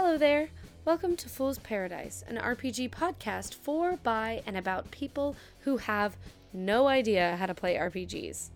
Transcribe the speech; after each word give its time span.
Hello 0.00 0.16
there. 0.16 0.50
Welcome 0.84 1.16
to 1.16 1.28
Fool's 1.28 1.58
Paradise, 1.58 2.22
an 2.28 2.36
RPG 2.36 2.90
podcast 2.90 3.52
for, 3.52 3.96
by, 3.96 4.44
and 4.46 4.56
about 4.56 4.92
people 4.92 5.34
who 5.62 5.78
have 5.78 6.16
no 6.52 6.86
idea 6.86 7.34
how 7.34 7.46
to 7.46 7.52
play 7.52 7.74
RPGs. 7.74 8.50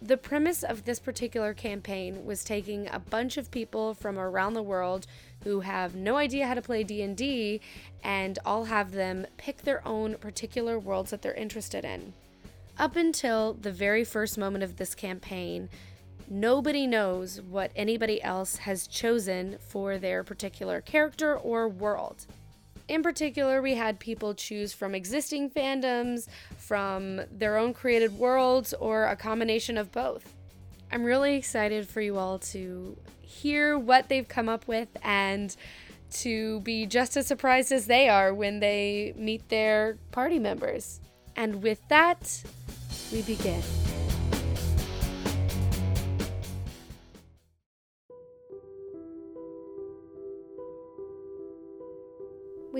The 0.00 0.16
premise 0.16 0.62
of 0.62 0.84
this 0.84 1.00
particular 1.00 1.54
campaign 1.54 2.24
was 2.24 2.44
taking 2.44 2.86
a 2.86 3.00
bunch 3.00 3.36
of 3.36 3.50
people 3.50 3.94
from 3.94 4.16
around 4.16 4.54
the 4.54 4.62
world 4.62 5.08
who 5.42 5.58
have 5.58 5.96
no 5.96 6.16
idea 6.18 6.46
how 6.46 6.54
to 6.54 6.62
play 6.62 6.84
D&D 6.84 7.60
and 8.04 8.38
all 8.46 8.66
have 8.66 8.92
them 8.92 9.26
pick 9.38 9.62
their 9.62 9.84
own 9.84 10.18
particular 10.18 10.78
worlds 10.78 11.10
that 11.10 11.20
they're 11.20 11.34
interested 11.34 11.84
in. 11.84 12.12
Up 12.78 12.94
until 12.94 13.54
the 13.54 13.72
very 13.72 14.04
first 14.04 14.38
moment 14.38 14.62
of 14.62 14.76
this 14.76 14.94
campaign, 14.94 15.68
nobody 16.30 16.86
knows 16.86 17.40
what 17.42 17.72
anybody 17.74 18.22
else 18.22 18.56
has 18.56 18.86
chosen 18.86 19.58
for 19.68 19.98
their 19.98 20.22
particular 20.24 20.80
character 20.80 21.36
or 21.36 21.68
world. 21.68 22.24
In 22.88 23.02
particular, 23.02 23.60
we 23.60 23.74
had 23.74 24.00
people 24.00 24.34
choose 24.34 24.72
from 24.72 24.94
existing 24.94 25.50
fandoms, 25.50 26.28
from 26.56 27.20
their 27.30 27.56
own 27.56 27.74
created 27.74 28.18
worlds, 28.18 28.72
or 28.74 29.06
a 29.06 29.16
combination 29.16 29.76
of 29.76 29.92
both. 29.92 30.32
I'm 30.90 31.04
really 31.04 31.36
excited 31.36 31.86
for 31.86 32.00
you 32.00 32.16
all 32.18 32.38
to 32.38 32.96
hear 33.20 33.78
what 33.78 34.08
they've 34.08 34.26
come 34.26 34.48
up 34.48 34.66
with 34.66 34.88
and 35.02 35.54
to 36.10 36.60
be 36.60 36.86
just 36.86 37.16
as 37.16 37.26
surprised 37.26 37.70
as 37.70 37.86
they 37.86 38.08
are 38.08 38.34
when 38.34 38.58
they 38.58 39.14
meet 39.16 39.48
their 39.48 39.98
party 40.10 40.38
members. 40.40 41.00
And 41.36 41.62
with 41.62 41.80
that, 41.88 42.42
we 43.12 43.22
begin. 43.22 43.62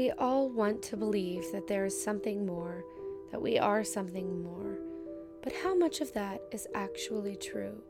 We 0.01 0.13
all 0.13 0.49
want 0.49 0.83
to 0.85 0.97
believe 0.97 1.53
that 1.53 1.67
there 1.67 1.85
is 1.85 2.03
something 2.03 2.47
more, 2.47 2.87
that 3.31 3.43
we 3.43 3.59
are 3.59 3.85
something 3.85 4.43
more. 4.43 4.79
But 5.43 5.53
how 5.53 5.77
much 5.77 6.01
of 6.01 6.15
that 6.15 6.41
is 6.53 6.67
actually 6.75 7.37
true? 7.37 7.83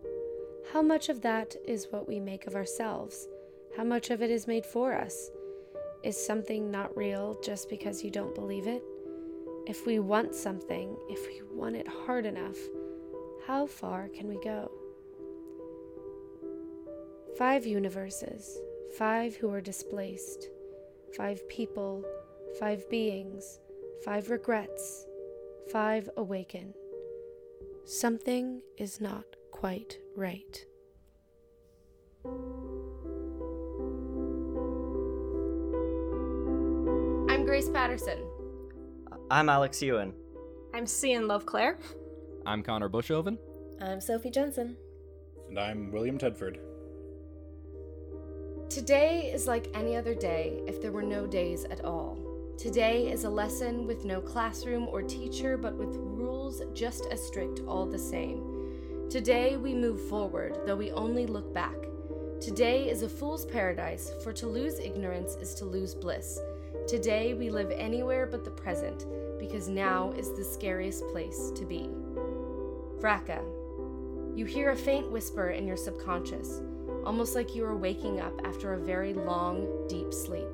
How 0.72 0.82
much 0.82 1.08
of 1.08 1.20
that 1.20 1.54
is 1.64 1.86
what 1.92 2.08
we 2.08 2.18
make 2.18 2.48
of 2.48 2.56
ourselves? 2.56 3.28
How 3.76 3.84
much 3.84 4.10
of 4.10 4.22
it 4.22 4.30
is 4.32 4.48
made 4.48 4.66
for 4.66 4.92
us? 4.92 5.30
Is 6.02 6.16
something 6.16 6.68
not 6.68 6.96
real 6.96 7.38
just 7.44 7.70
because 7.70 8.02
you 8.02 8.10
don't 8.10 8.34
believe 8.34 8.66
it? 8.66 8.82
If 9.68 9.86
we 9.86 10.00
want 10.00 10.34
something, 10.34 10.96
if 11.08 11.28
we 11.28 11.42
want 11.56 11.76
it 11.76 11.86
hard 11.86 12.26
enough, 12.26 12.58
how 13.46 13.66
far 13.66 14.08
can 14.08 14.26
we 14.26 14.40
go? 14.42 14.68
Five 17.38 17.66
universes, 17.66 18.58
five 18.98 19.36
who 19.36 19.48
are 19.52 19.60
displaced, 19.60 20.48
five 21.16 21.46
people, 21.48 22.04
five 22.58 22.88
beings, 22.88 23.60
five 24.04 24.30
regrets, 24.30 25.06
five 25.72 26.08
awaken. 26.16 26.74
Something 27.84 28.60
is 28.76 29.00
not 29.00 29.24
quite 29.50 29.98
right. 30.16 30.64
I'm 37.28 37.44
Grace 37.44 37.68
Patterson. 37.68 38.24
I'm 39.30 39.48
Alex 39.48 39.82
Ewan. 39.82 40.12
I'm 40.74 40.86
Cian 40.86 41.26
Loveclaire. 41.26 41.78
I'm 42.46 42.62
Connor 42.62 42.88
Bushoven. 42.88 43.38
I'm 43.80 44.00
Sophie 44.00 44.30
Jensen. 44.30 44.76
And 45.48 45.58
I'm 45.58 45.90
William 45.90 46.18
Tedford. 46.18 46.58
Today 48.70 49.32
is 49.34 49.48
like 49.48 49.66
any 49.74 49.96
other 49.96 50.14
day 50.14 50.62
if 50.68 50.80
there 50.80 50.92
were 50.92 51.02
no 51.02 51.26
days 51.26 51.64
at 51.64 51.84
all. 51.84 52.16
Today 52.56 53.10
is 53.10 53.24
a 53.24 53.28
lesson 53.28 53.84
with 53.84 54.04
no 54.04 54.20
classroom 54.20 54.86
or 54.86 55.02
teacher, 55.02 55.56
but 55.56 55.74
with 55.74 55.96
rules 55.96 56.62
just 56.72 57.06
as 57.10 57.20
strict 57.20 57.62
all 57.66 57.84
the 57.84 57.98
same. 57.98 59.08
Today 59.10 59.56
we 59.56 59.74
move 59.74 60.00
forward, 60.08 60.60
though 60.66 60.76
we 60.76 60.92
only 60.92 61.26
look 61.26 61.52
back. 61.52 61.74
Today 62.40 62.88
is 62.88 63.02
a 63.02 63.08
fool's 63.08 63.44
paradise, 63.44 64.12
for 64.22 64.32
to 64.34 64.46
lose 64.46 64.78
ignorance 64.78 65.34
is 65.34 65.52
to 65.56 65.64
lose 65.64 65.92
bliss. 65.92 66.38
Today 66.86 67.34
we 67.34 67.50
live 67.50 67.72
anywhere 67.72 68.24
but 68.24 68.44
the 68.44 68.52
present, 68.52 69.04
because 69.40 69.66
now 69.66 70.12
is 70.12 70.32
the 70.34 70.44
scariest 70.44 71.08
place 71.08 71.50
to 71.56 71.64
be. 71.64 71.90
Vraka. 73.00 73.42
You 74.36 74.44
hear 74.44 74.70
a 74.70 74.76
faint 74.76 75.10
whisper 75.10 75.50
in 75.50 75.66
your 75.66 75.76
subconscious, 75.76 76.62
almost 77.04 77.34
like 77.34 77.54
you 77.54 77.64
are 77.64 77.76
waking 77.76 78.20
up 78.20 78.40
after 78.44 78.72
a 78.72 78.78
very 78.78 79.12
long, 79.14 79.86
deep 79.88 80.12
sleep. 80.12 80.48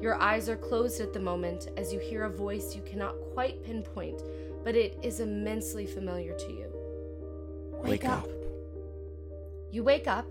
Your 0.00 0.20
eyes 0.20 0.48
are 0.48 0.56
closed 0.56 1.00
at 1.00 1.12
the 1.12 1.20
moment 1.20 1.68
as 1.76 1.92
you 1.92 2.00
hear 2.00 2.24
a 2.24 2.30
voice 2.30 2.74
you 2.74 2.82
cannot 2.82 3.14
quite 3.34 3.62
pinpoint, 3.64 4.22
but 4.64 4.74
it 4.74 4.98
is 5.02 5.20
immensely 5.20 5.86
familiar 5.86 6.36
to 6.36 6.52
you. 6.52 6.66
Wake 7.84 8.04
up. 8.04 8.28
You 9.70 9.84
wake 9.84 10.06
up, 10.06 10.26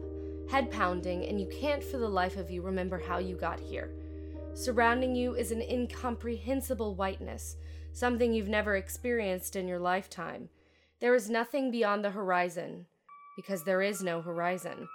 head 0.49 0.71
pounding, 0.71 1.25
and 1.25 1.39
you 1.39 1.47
can't 1.47 1.83
for 1.83 1.97
the 1.97 2.07
life 2.07 2.37
of 2.37 2.51
you 2.51 2.61
remember 2.61 2.99
how 2.99 3.17
you 3.17 3.35
got 3.35 3.59
here. 3.59 3.91
Surrounding 4.53 5.15
you 5.15 5.35
is 5.35 5.51
an 5.51 5.61
incomprehensible 5.61 6.95
whiteness, 6.95 7.55
something 7.93 8.33
you've 8.33 8.49
never 8.49 8.75
experienced 8.75 9.55
in 9.55 9.67
your 9.67 9.79
lifetime. 9.79 10.49
There 10.99 11.15
is 11.15 11.29
nothing 11.29 11.71
beyond 11.71 12.03
the 12.03 12.11
horizon, 12.11 12.85
because 13.35 13.63
there 13.63 13.81
is 13.81 14.03
no 14.03 14.21
horizon. 14.21 14.87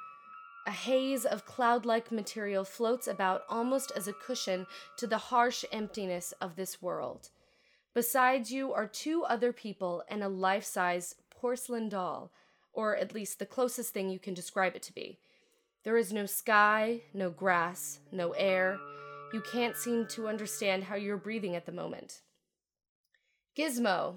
A 0.67 0.73
haze 0.73 1.25
of 1.25 1.47
cloud 1.47 1.87
like 1.87 2.11
material 2.11 2.65
floats 2.65 3.07
about 3.07 3.45
almost 3.49 3.93
as 3.95 4.09
a 4.09 4.13
cushion 4.13 4.67
to 4.97 5.07
the 5.07 5.19
harsh 5.19 5.65
emptiness 5.71 6.35
of 6.41 6.57
this 6.57 6.83
world. 6.83 7.31
Besides 7.95 8.51
you 8.51 8.73
are 8.73 8.89
two 8.89 9.23
other 9.23 9.53
people 9.53 10.03
and 10.09 10.25
a 10.25 10.29
life 10.29 10.65
size 10.65 11.15
porcelain 11.31 11.89
doll, 11.89 12.33
or 12.73 12.97
at 12.97 13.15
least 13.15 13.39
the 13.39 13.47
closest 13.47 13.95
thing 13.95 14.11
you 14.11 14.19
can 14.19 14.35
describe 14.35 14.75
it 14.75 14.83
to 14.83 14.93
be. 14.93 15.21
There 15.85 15.97
is 15.97 16.13
no 16.13 16.27
sky, 16.27 17.03
no 17.15 17.31
grass, 17.31 18.01
no 18.11 18.33
air. 18.33 18.77
You 19.33 19.41
can't 19.41 19.77
seem 19.77 20.07
to 20.09 20.27
understand 20.27 20.85
how 20.85 20.97
you're 20.97 21.17
breathing 21.17 21.55
at 21.55 21.65
the 21.65 21.73
moment. 21.73 22.23
Gizmo, 23.57 24.17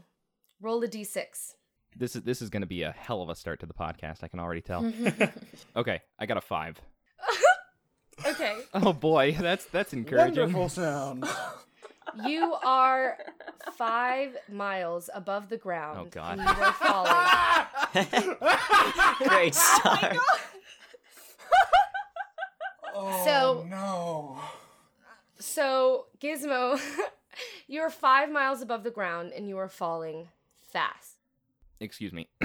roll 0.60 0.84
a 0.84 0.88
d6. 0.88 1.54
This 1.96 2.16
is 2.16 2.24
this 2.24 2.42
is 2.42 2.50
going 2.50 2.62
to 2.62 2.68
be 2.68 2.84
a 2.84 2.92
hell 2.92 3.22
of 3.22 3.30
a 3.30 3.36
start 3.36 3.60
to 3.62 3.66
the 3.66 3.74
podcast. 3.74 4.24
I 4.24 4.28
can 4.28 4.40
already 4.40 4.62
tell. 4.62 4.92
okay, 5.76 6.02
I 6.18 6.26
got 6.26 6.38
a 6.38 6.42
five. 6.42 6.78
Okay. 8.26 8.58
Oh 8.74 8.92
boy, 8.92 9.34
that's 9.40 9.64
that's 9.68 9.94
encouraging. 9.94 10.52
Wonderful 10.54 10.70
sound. 10.70 11.26
You 12.26 12.56
are 12.66 13.18
five 13.78 14.36
miles 14.52 15.12
above 15.14 15.48
the 15.48 15.58
ground. 15.58 16.00
Oh, 16.02 16.06
God. 16.10 16.40
And 16.40 16.42
you 16.42 16.64
are 16.64 16.74
falling. 16.74 17.14
Great 19.30 19.56
oh 19.56 19.80
start. 19.80 20.18
Oh, 22.96 23.26
So- 23.26 23.66
no. 23.70 24.40
So, 25.40 26.08
Gizmo, 26.20 26.80
you're 27.68 27.90
five 27.90 28.30
miles 28.32 28.62
above 28.62 28.84
the 28.84 28.92
ground 28.92 29.32
and 29.34 29.48
you 29.48 29.58
are 29.58 29.70
falling 29.70 30.28
fast. 30.62 31.09
Excuse 31.80 32.12
me. 32.14 32.28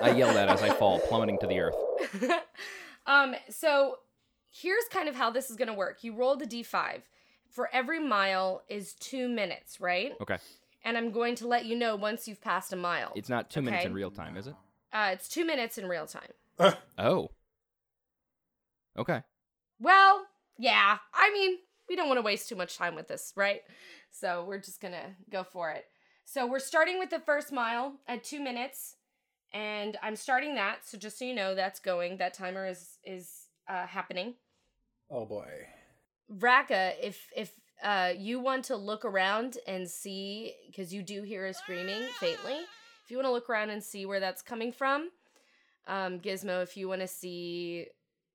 I 0.00 0.10
yell 0.10 0.32
that 0.34 0.48
as 0.48 0.62
I 0.62 0.70
fall, 0.74 0.98
plummeting 1.00 1.38
to 1.38 1.46
the 1.46 1.60
earth. 1.60 1.76
um, 3.06 3.34
so 3.48 3.98
here's 4.50 4.84
kind 4.90 5.08
of 5.08 5.14
how 5.14 5.30
this 5.30 5.48
is 5.50 5.56
gonna 5.56 5.74
work. 5.74 6.02
You 6.02 6.14
roll 6.14 6.36
the 6.36 6.46
d5. 6.46 7.02
For 7.50 7.68
every 7.72 8.00
mile 8.00 8.62
is 8.68 8.94
two 8.94 9.28
minutes, 9.28 9.78
right? 9.78 10.12
Okay, 10.22 10.38
And 10.86 10.96
I'm 10.96 11.10
going 11.12 11.34
to 11.36 11.46
let 11.46 11.66
you 11.66 11.76
know 11.76 11.96
once 11.96 12.26
you've 12.26 12.40
passed 12.40 12.72
a 12.72 12.76
mile. 12.76 13.12
it's 13.14 13.28
not 13.28 13.50
two 13.50 13.60
minutes 13.60 13.84
in 13.84 13.92
real 13.92 14.10
time, 14.10 14.38
is 14.38 14.46
it? 14.46 14.54
uh, 14.92 15.10
it's 15.12 15.28
two 15.28 15.44
minutes 15.44 15.76
in 15.78 15.86
real 15.86 16.06
time. 16.06 16.30
Oh. 16.98 17.30
Okay. 18.96 19.22
Well, 19.80 20.24
yeah. 20.58 20.96
I 21.12 21.30
mean, 21.32 21.58
we 21.88 21.96
don't 21.96 22.08
want 22.08 22.18
to 22.18 22.22
waste 22.22 22.48
too 22.48 22.56
much 22.56 22.76
time 22.78 22.94
with 22.94 23.08
this, 23.08 23.32
right? 23.36 23.60
So 24.12 24.44
we're 24.46 24.60
just 24.60 24.80
gonna 24.80 25.16
go 25.30 25.42
for 25.42 25.70
it. 25.70 25.86
So 26.24 26.46
we're 26.46 26.60
starting 26.60 26.98
with 26.98 27.10
the 27.10 27.18
first 27.18 27.50
mile 27.52 27.94
at 28.06 28.22
two 28.22 28.40
minutes, 28.40 28.96
and 29.52 29.98
I'm 30.02 30.16
starting 30.16 30.54
that. 30.54 30.86
So 30.86 30.96
just 30.96 31.18
so 31.18 31.24
you 31.24 31.34
know, 31.34 31.54
that's 31.54 31.80
going. 31.80 32.18
That 32.18 32.34
timer 32.34 32.66
is 32.66 32.98
is 33.04 33.48
uh, 33.68 33.86
happening. 33.86 34.34
Oh 35.10 35.24
boy. 35.24 35.66
Raka, 36.28 36.92
if 37.04 37.28
if 37.36 37.52
uh, 37.82 38.12
you 38.16 38.38
want 38.38 38.64
to 38.66 38.76
look 38.76 39.04
around 39.04 39.58
and 39.66 39.88
see, 39.88 40.54
because 40.66 40.94
you 40.94 41.02
do 41.02 41.22
hear 41.22 41.46
a 41.46 41.54
screaming 41.54 42.02
faintly, 42.20 42.58
if 43.04 43.10
you 43.10 43.16
want 43.16 43.26
to 43.26 43.32
look 43.32 43.50
around 43.50 43.70
and 43.70 43.82
see 43.82 44.06
where 44.06 44.20
that's 44.20 44.42
coming 44.42 44.72
from, 44.72 45.10
um, 45.88 46.20
Gizmo, 46.20 46.62
if 46.62 46.76
you 46.76 46.88
want 46.88 47.00
to 47.00 47.08
see 47.08 47.86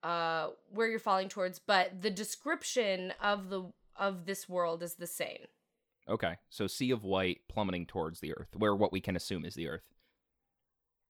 uh, 0.03 0.50
where 0.71 0.88
you're 0.88 1.00
falling 1.00 1.29
towards, 1.29 1.59
but 1.59 2.01
the 2.01 2.09
description 2.09 3.13
of 3.21 3.50
the 3.50 3.71
of 3.95 4.25
this 4.25 4.47
world 4.47 4.83
is 4.83 4.95
the 4.95 5.07
same. 5.07 5.47
Okay. 6.09 6.36
So 6.50 6.68
sea 6.68 6.92
of 6.92 7.04
white 7.04 7.42
plummeting 7.50 7.86
towards 7.86 8.19
the 8.19 8.33
earth, 8.33 8.56
where 8.56 8.75
what 8.75 8.92
we 8.92 9.01
can 9.01 9.15
assume 9.15 9.44
is 9.45 9.56
the 9.56 9.68
earth. 9.68 9.83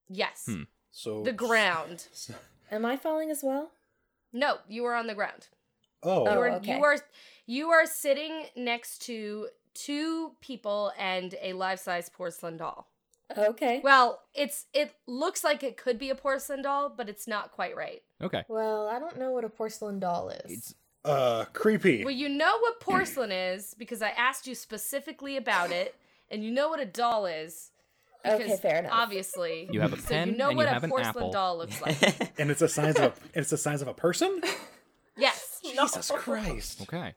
Yes, 0.10 0.44
Hmm. 0.46 0.64
So 0.92 1.24
the 1.24 1.34
ground. 1.34 2.08
Am 2.72 2.86
I 2.86 2.98
falling 2.98 3.30
as 3.30 3.42
well? 3.44 3.72
No, 4.34 4.58
you 4.68 4.86
are 4.86 4.96
on 4.96 5.08
the 5.08 5.16
ground. 5.16 5.48
Oh, 6.04 6.26
Oh, 6.28 6.34
you 6.34 6.40
are 6.40 6.50
okay. 6.54 6.78
you 6.78 6.84
are 6.84 6.98
you 7.46 7.70
are 7.70 7.86
sitting 7.86 8.46
next 8.56 9.00
to 9.04 9.48
two 9.74 10.32
people 10.42 10.92
and 10.98 11.36
a 11.42 11.54
life-size 11.54 12.10
porcelain 12.10 12.58
doll. 12.58 12.88
Okay. 13.38 13.82
Well, 13.84 14.22
it's 14.34 14.66
it 14.74 14.96
looks 15.06 15.44
like 15.44 15.62
it 15.64 15.76
could 15.78 16.00
be 16.00 16.10
a 16.10 16.16
porcelain 16.16 16.62
doll, 16.62 16.90
but 16.90 17.10
it's 17.10 17.28
not 17.28 17.52
quite 17.52 17.76
right. 17.76 18.02
Okay. 18.22 18.44
Well, 18.48 18.88
I 18.88 19.00
don't 19.00 19.20
know 19.20 19.32
what 19.32 19.44
a 19.44 19.50
porcelain 19.50 20.00
doll 20.00 20.30
is. 20.30 20.52
It's 20.52 20.76
uh, 21.06 21.46
creepy. 21.54 22.04
Well, 22.04 22.14
you 22.14 22.30
know 22.30 22.58
what 22.60 22.80
porcelain 22.80 23.32
is 23.32 23.74
because 23.78 24.02
I 24.02 24.10
asked 24.10 24.48
you 24.48 24.56
specifically 24.56 25.38
about 25.38 25.72
it, 25.72 25.96
and 26.30 26.44
you 26.44 26.52
know 26.52 26.70
what 26.70 26.80
a 26.80 26.86
doll 26.86 27.26
is. 27.26 27.72
Okay, 28.26 28.44
because 28.44 28.60
fair 28.60 28.80
enough. 28.80 28.92
Obviously, 28.94 29.70
you 29.72 29.82
Obviously, 29.82 29.82
have 29.82 29.94
a 29.94 30.02
so 30.02 30.08
pen 30.10 30.30
you 30.32 30.38
know 30.38 30.48
and 30.50 30.58
what 30.58 30.64
you 30.64 30.70
a 30.70 30.74
have 30.74 30.84
an 30.84 30.90
porcelain 30.90 31.16
apple. 31.16 31.32
doll 31.32 31.58
looks 31.58 31.82
like. 31.82 32.32
and 32.40 32.52
it's 32.52 32.60
the 32.60 32.68
size 32.68 32.96
of 32.98 33.04
a, 33.04 33.40
it's 33.40 33.50
the 33.52 33.58
size 33.58 33.82
of 33.82 33.88
a 33.88 33.94
person. 33.94 34.42
yes. 35.18 35.60
Jesus 35.64 36.12
Christ! 36.12 36.82
Okay. 36.82 37.14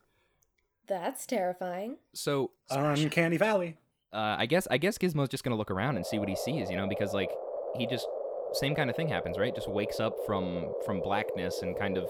That's 0.86 1.26
terrifying. 1.26 1.96
So 2.14 2.50
Uncanny 2.70 3.36
Valley. 3.36 3.76
uh, 4.12 4.36
I 4.38 4.46
guess 4.46 4.66
I 4.70 4.78
guess 4.78 4.98
Gizmo's 4.98 5.28
just 5.28 5.44
gonna 5.44 5.56
look 5.56 5.70
around 5.70 5.96
and 5.96 6.04
see 6.06 6.18
what 6.18 6.28
he 6.28 6.36
sees, 6.36 6.70
you 6.70 6.76
know, 6.76 6.86
because 6.88 7.12
like 7.14 7.30
he 7.76 7.86
just 7.86 8.06
same 8.52 8.74
kind 8.74 8.90
of 8.90 8.96
thing 8.96 9.08
happens, 9.08 9.38
right? 9.38 9.54
Just 9.54 9.68
wakes 9.68 10.00
up 10.00 10.14
from 10.26 10.72
from 10.84 11.00
blackness 11.00 11.62
and 11.62 11.76
kind 11.78 11.96
of 11.96 12.08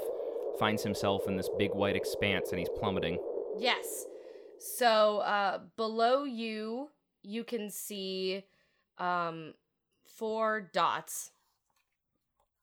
finds 0.59 0.83
himself 0.83 1.27
in 1.27 1.37
this 1.37 1.49
big 1.59 1.75
white 1.75 1.97
expanse 1.97 2.51
and 2.51 2.59
he's 2.59 2.69
plummeting. 2.79 3.19
Yes. 3.59 4.07
So 4.59 5.19
uh, 5.19 5.61
below 5.77 6.25
you, 6.25 6.91
you 7.23 7.45
can 7.45 7.71
see 7.71 8.45
um, 8.99 9.55
four 10.05 10.71
dots. 10.73 11.31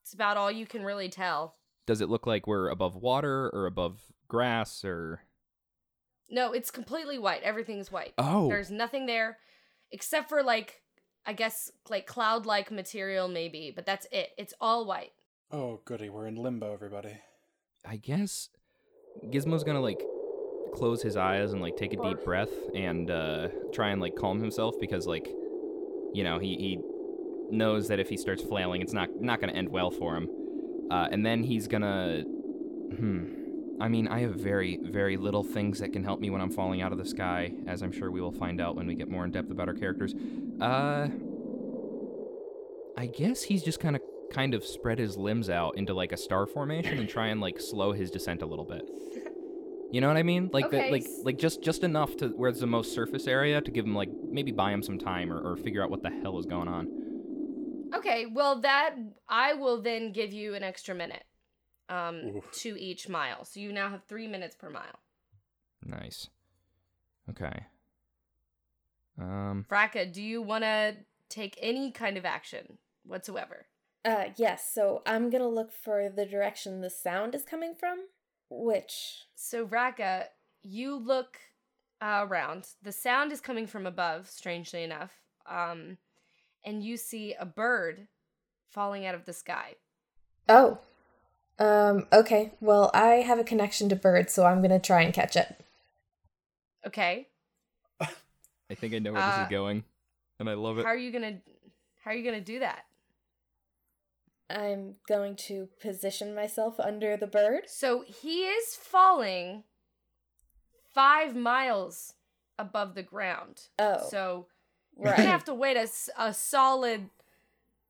It's 0.04 0.14
about 0.14 0.38
all 0.38 0.52
you 0.52 0.66
can 0.66 0.84
really 0.84 1.10
tell. 1.10 1.56
Does 1.86 2.02
it 2.02 2.10
look 2.10 2.28
like 2.28 2.48
we're 2.48 2.70
above 2.70 2.96
water 2.96 3.50
or 3.50 3.66
above 3.66 4.02
grass 4.28 4.84
or 4.86 5.22
No, 6.30 6.52
it's 6.52 6.72
completely 6.72 7.18
white. 7.18 7.44
Everything's 7.44 7.92
white. 7.92 8.14
Oh. 8.18 8.48
There's 8.48 8.72
nothing 8.72 9.06
there 9.06 9.38
except 9.92 10.30
for 10.30 10.44
like 10.44 10.82
I 11.26 11.34
guess 11.34 11.72
like 11.90 12.08
cloud-like 12.08 12.72
material 12.72 13.28
maybe, 13.28 13.74
but 13.76 13.86
that's 13.86 14.08
it. 14.12 14.30
It's 14.38 14.54
all 14.62 14.86
white. 14.86 15.12
Oh, 15.52 15.82
goody, 15.84 16.10
we're 16.10 16.28
in 16.28 16.36
limbo, 16.36 16.74
everybody. 16.74 17.18
I 17.88 17.96
guess 17.98 18.50
Gizmo's 19.26 19.64
gonna 19.64 19.82
like 19.82 20.04
close 20.74 21.02
his 21.02 21.16
eyes 21.16 21.54
and 21.54 21.62
like 21.62 21.78
take 21.78 21.94
a 21.94 21.98
deep 21.98 22.24
breath 22.24 22.52
and 22.76 23.10
uh, 23.10 23.48
try 23.74 23.90
and 23.90 24.02
like 24.02 24.16
calm 24.16 24.40
himself 24.40 24.76
because 24.80 25.08
like 25.08 25.28
you 26.14 26.24
know 26.24 26.38
he, 26.38 26.56
he 26.56 26.80
knows 27.50 27.88
that 27.88 28.00
if 28.00 28.10
he 28.10 28.18
starts 28.18 28.44
flailing, 28.44 28.82
it's 28.82 28.94
not 28.94 29.10
not 29.22 29.40
gonna 29.40 29.54
end 29.54 29.70
well 29.70 29.90
for 29.90 30.16
him. 30.18 30.28
Uh, 30.92 31.08
and 31.12 31.26
then 31.26 31.44
he's 31.44 31.68
gonna 31.68 32.24
hmm. 32.24 33.34
I 33.80 33.88
mean, 33.90 34.08
I 34.08 34.22
have 34.22 34.36
very 34.36 34.80
very 34.84 35.16
little 35.16 35.44
things 35.44 35.80
that 35.80 35.94
can 35.94 36.04
help 36.04 36.20
me 36.20 36.30
when 36.30 36.42
I'm 36.42 36.52
falling 36.52 36.82
out 36.82 36.92
of 36.92 36.98
the 36.98 37.06
sky, 37.06 37.54
as 37.68 37.82
I'm 37.84 37.92
sure 37.92 38.12
we 38.12 38.20
will 38.20 38.32
find 38.32 38.60
out 38.60 38.76
when 38.76 38.88
we 38.88 38.96
get 38.96 39.10
more 39.10 39.24
in 39.24 39.32
depth 39.32 39.52
about 39.52 39.70
our 39.70 39.76
characters. 39.76 40.14
Uh, 40.60 41.08
I 42.98 43.06
guess 43.06 43.44
he's 43.44 43.64
just 43.64 43.80
kind 43.80 43.96
of 43.96 44.02
kind 44.32 44.54
of 44.54 44.64
spread 44.64 45.00
his 45.00 45.18
limbs 45.18 45.50
out 45.50 45.78
into 45.78 45.94
like 45.94 46.12
a 46.12 46.18
star 46.18 46.46
formation 46.46 46.98
and 46.98 47.10
try 47.10 47.28
and 47.28 47.42
like 47.42 47.60
slow 47.60 47.92
his 47.92 48.12
descent 48.12 48.42
a 48.42 48.46
little 48.46 48.66
bit. 48.66 48.84
You 49.92 50.02
know 50.02 50.08
what 50.08 50.18
I 50.18 50.24
mean? 50.24 50.50
Like 50.52 50.70
that, 50.72 50.92
like 50.92 51.08
like 51.24 51.38
just 51.38 51.64
just 51.64 51.84
enough 51.84 52.18
to 52.18 52.28
where 52.30 52.50
it's 52.50 52.60
the 52.60 52.68
most 52.68 52.94
surface 52.94 53.26
area 53.26 53.62
to 53.62 53.72
give 53.72 53.86
him 53.86 53.96
like 53.96 54.10
maybe 54.30 54.52
buy 54.52 54.72
him 54.72 54.84
some 54.84 55.00
time 55.00 55.32
or, 55.32 55.40
or 55.40 55.56
figure 55.56 55.82
out 55.82 55.90
what 55.90 56.04
the 56.04 56.10
hell 56.10 56.38
is 56.40 56.46
going 56.46 56.68
on. 56.68 56.88
Okay, 57.96 58.26
well 58.26 58.62
that 58.62 58.96
I 59.30 59.54
will 59.54 59.82
then 59.82 60.12
give 60.12 60.34
you 60.34 60.56
an 60.56 60.64
extra 60.64 60.94
minute 60.94 61.24
um 61.88 62.22
Oof. 62.36 62.52
to 62.52 62.80
each 62.80 63.08
mile. 63.08 63.46
So 63.46 63.62
you 63.62 63.72
now 63.72 63.90
have 63.90 64.04
3 64.04 64.28
minutes 64.28 64.56
per 64.56 64.70
mile. 64.70 65.00
Nice. 65.86 66.30
Okay. 67.30 67.66
Um. 69.20 69.66
Vraka, 69.70 70.12
do 70.12 70.22
you 70.22 70.42
want 70.42 70.64
to 70.64 70.98
take 71.30 71.58
any 71.62 71.92
kind 71.92 72.18
of 72.18 72.26
action 72.26 72.78
whatsoever? 73.06 73.68
Uh, 74.08 74.30
yes. 74.38 74.72
So 74.74 75.02
I'm 75.06 75.30
gonna 75.30 75.50
look 75.50 75.74
for 75.74 76.08
the 76.08 76.26
direction 76.26 76.80
the 76.80 76.90
sound 76.90 77.36
is 77.36 77.44
coming 77.44 77.76
from. 77.76 78.06
Which? 78.50 79.26
So 79.36 79.68
Vraka, 79.68 80.28
you 80.64 80.96
look 80.96 81.38
uh, 82.02 82.26
around. 82.26 82.68
The 82.82 82.94
sound 82.94 83.34
is 83.34 83.42
coming 83.42 83.68
from 83.68 83.86
above, 83.86 84.30
strangely 84.30 84.82
enough. 84.82 85.12
Um, 85.46 85.98
and 86.64 86.82
you 86.82 86.96
see 86.96 87.34
a 87.34 87.46
bird 87.46 88.08
falling 88.70 89.06
out 89.06 89.14
of 89.14 89.26
the 89.26 89.34
sky. 89.34 89.76
Oh. 90.48 90.80
Um. 91.60 92.08
Okay. 92.14 92.54
Well, 92.62 92.90
I 92.94 93.16
have 93.16 93.40
a 93.40 93.44
connection 93.44 93.90
to 93.90 93.96
birds, 93.98 94.32
so 94.32 94.46
I'm 94.46 94.62
gonna 94.62 94.80
try 94.80 95.02
and 95.02 95.14
catch 95.14 95.36
it. 95.36 95.60
Okay. 96.86 97.28
I 98.00 98.76
think 98.76 98.94
I 98.94 99.00
know 99.00 99.12
where 99.12 99.22
this 99.22 99.38
Uh, 99.40 99.42
is 99.44 99.50
going, 99.50 99.84
and 100.40 100.50
I 100.50 100.54
love 100.54 100.78
it. 100.78 100.86
How 100.86 100.92
are 100.92 100.96
you 100.96 101.12
gonna 101.12 101.40
How 102.06 102.12
are 102.12 102.14
you 102.14 102.24
gonna 102.24 102.40
do 102.40 102.60
that? 102.60 102.86
I'm 104.50 104.96
going 105.08 105.36
to 105.48 105.68
position 105.82 106.34
myself 106.34 106.80
under 106.80 107.18
the 107.18 107.28
bird. 107.28 107.64
So 107.68 108.04
he 108.08 108.44
is 108.44 108.76
falling 108.76 109.64
five 110.94 111.36
miles 111.36 112.14
above 112.58 112.96
the 112.96 113.04
ground. 113.04 113.68
Oh. 113.78 114.08
So 114.10 114.48
right. 114.96 115.10
you're 115.10 115.18
gonna 115.18 115.30
have 115.30 115.46
to 115.46 115.54
wait 115.54 115.78
a, 115.78 115.82
s- 115.82 116.10
a 116.18 116.34
solid 116.34 117.10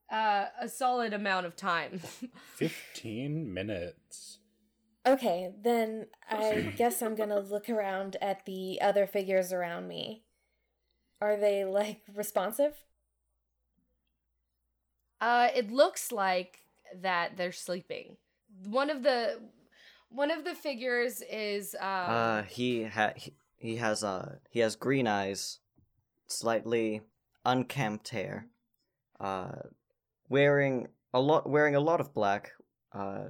uh, 0.09 0.45
a 0.59 0.69
solid 0.69 1.13
amount 1.13 1.45
of 1.45 1.55
time. 1.55 2.01
Fifteen 2.55 3.53
minutes. 3.53 4.39
Okay, 5.05 5.51
then 5.61 6.07
I 6.29 6.73
guess 6.77 7.01
I'm 7.01 7.15
gonna 7.15 7.39
look 7.39 7.69
around 7.69 8.17
at 8.21 8.45
the 8.45 8.79
other 8.81 9.05
figures 9.05 9.53
around 9.53 9.87
me. 9.87 10.23
Are 11.21 11.37
they 11.37 11.65
like 11.65 12.01
responsive? 12.13 12.73
Uh, 15.21 15.49
it 15.55 15.71
looks 15.71 16.11
like 16.11 16.61
that 17.01 17.37
they're 17.37 17.51
sleeping. 17.51 18.17
One 18.65 18.89
of 18.89 19.03
the 19.03 19.39
one 20.09 20.31
of 20.31 20.43
the 20.45 20.55
figures 20.55 21.21
is 21.29 21.75
uh, 21.79 21.83
Uh, 21.83 22.43
he 22.43 22.83
ha- 22.83 23.13
he, 23.15 23.33
he 23.57 23.75
has 23.77 24.03
uh 24.03 24.35
he 24.49 24.59
has 24.61 24.75
green 24.75 25.07
eyes, 25.07 25.59
slightly 26.27 27.01
unkempt 27.45 28.09
hair, 28.09 28.47
uh, 29.19 29.63
wearing 30.29 30.87
a 31.13 31.19
lot 31.19 31.49
wearing 31.49 31.75
a 31.75 31.79
lot 31.79 31.99
of 31.99 32.13
black, 32.13 32.51
uh, 32.93 33.25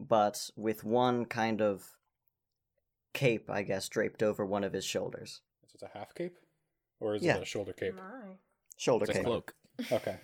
but 0.00 0.50
with 0.56 0.84
one 0.84 1.24
kind 1.24 1.62
of 1.62 1.96
cape, 3.12 3.48
I 3.48 3.62
guess, 3.62 3.88
draped 3.88 4.22
over 4.22 4.44
one 4.44 4.64
of 4.64 4.72
his 4.72 4.84
shoulders. 4.84 5.40
So 5.66 5.70
it's 5.74 5.82
a 5.94 5.98
half 5.98 6.14
cape, 6.14 6.36
or 7.00 7.14
is 7.14 7.22
Yeah. 7.22 7.36
it 7.36 7.42
a 7.42 7.46
shoulder 7.46 7.72
cape? 7.72 7.94
My. 7.94 8.36
Shoulder 8.76 9.04
It's 9.04 9.10
a 9.10 9.14
cape. 9.18 9.24
cloak. 9.26 9.54
Okay. 9.92 10.16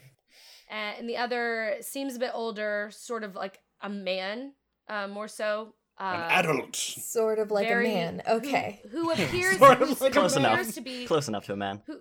And 0.71 1.09
the 1.09 1.17
other 1.19 1.77
seems 1.81 2.17
a 2.17 2.19
bit 2.19 2.31
older, 2.33 2.89
sort 2.93 3.25
of 3.25 3.35
like 3.35 3.61
a 3.83 3.89
man, 3.89 4.53
uh, 4.89 5.09
more 5.09 5.29
so. 5.29 5.75
Uh, 5.99 6.29
An 6.31 6.45
adult. 6.47 6.77
Sort 6.77 7.39
of 7.39 7.51
like 7.51 7.69
very- 7.69 7.91
a 7.91 7.95
man. 7.95 8.23
Okay. 8.27 8.81
Who, 8.91 9.11
appears 9.13 9.59
Sort 9.59 9.83
of 9.83 9.89
who 9.89 10.05
like 10.05 10.13
Close 10.15 10.37
man. 10.37 10.47
appears 10.47 10.75
to 10.75 10.81
be 10.81 11.05
Close 11.07 11.29
enough 11.29 11.45
to 11.47 11.53
a 11.53 11.57
man. 11.57 11.83
who 11.87 12.01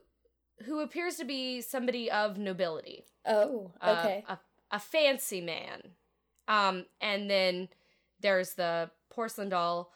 who 0.66 0.80
appears 0.82 1.16
to 1.16 1.26
be 1.26 1.62
somebody 1.62 2.10
of 2.12 2.38
nobility. 2.38 3.04
Oh, 3.26 3.72
uh, 3.82 3.96
okay. 4.00 4.24
a, 4.28 4.38
a 4.72 4.80
fancy 4.80 5.40
man. 5.42 5.82
Um, 6.50 6.86
and 7.02 7.30
then 7.30 7.70
there's 8.22 8.54
the 8.56 8.90
porcelain 9.10 9.50
doll 9.50 9.92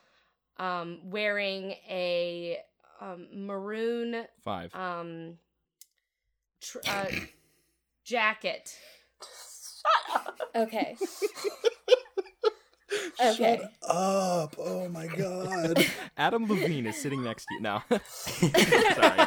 um, 0.57 0.99
wearing 1.03 1.71
a 1.89 2.59
um, 3.01 3.27
maroon 3.33 4.25
Five. 4.43 4.73
um, 4.75 5.37
tr- 6.61 6.77
uh, 6.87 7.05
jacket. 8.03 8.77
Okay. 10.55 10.95
Okay. 13.19 13.59
Shut 13.59 13.71
up! 13.89 14.55
Oh 14.59 14.87
my 14.89 15.07
god. 15.07 15.83
Adam 16.17 16.45
Levine 16.47 16.85
is 16.85 16.95
sitting 17.01 17.23
next 17.23 17.45
to 17.45 17.55
you 17.55 17.61
now. 17.61 17.83
Sorry. 18.95 19.19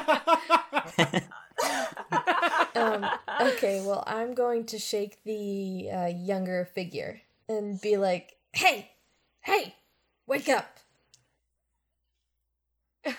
Um, 2.74 3.08
okay, 3.40 3.80
well, 3.84 4.04
I'm 4.06 4.34
going 4.34 4.66
to 4.66 4.78
shake 4.78 5.18
the 5.24 5.88
uh, 5.90 6.06
younger 6.06 6.68
figure 6.74 7.20
and 7.48 7.80
be 7.80 7.96
like, 7.96 8.36
hey, 8.52 8.90
hey, 9.40 9.74
wake 10.26 10.48
up. 10.48 10.78
hey, 13.04 13.14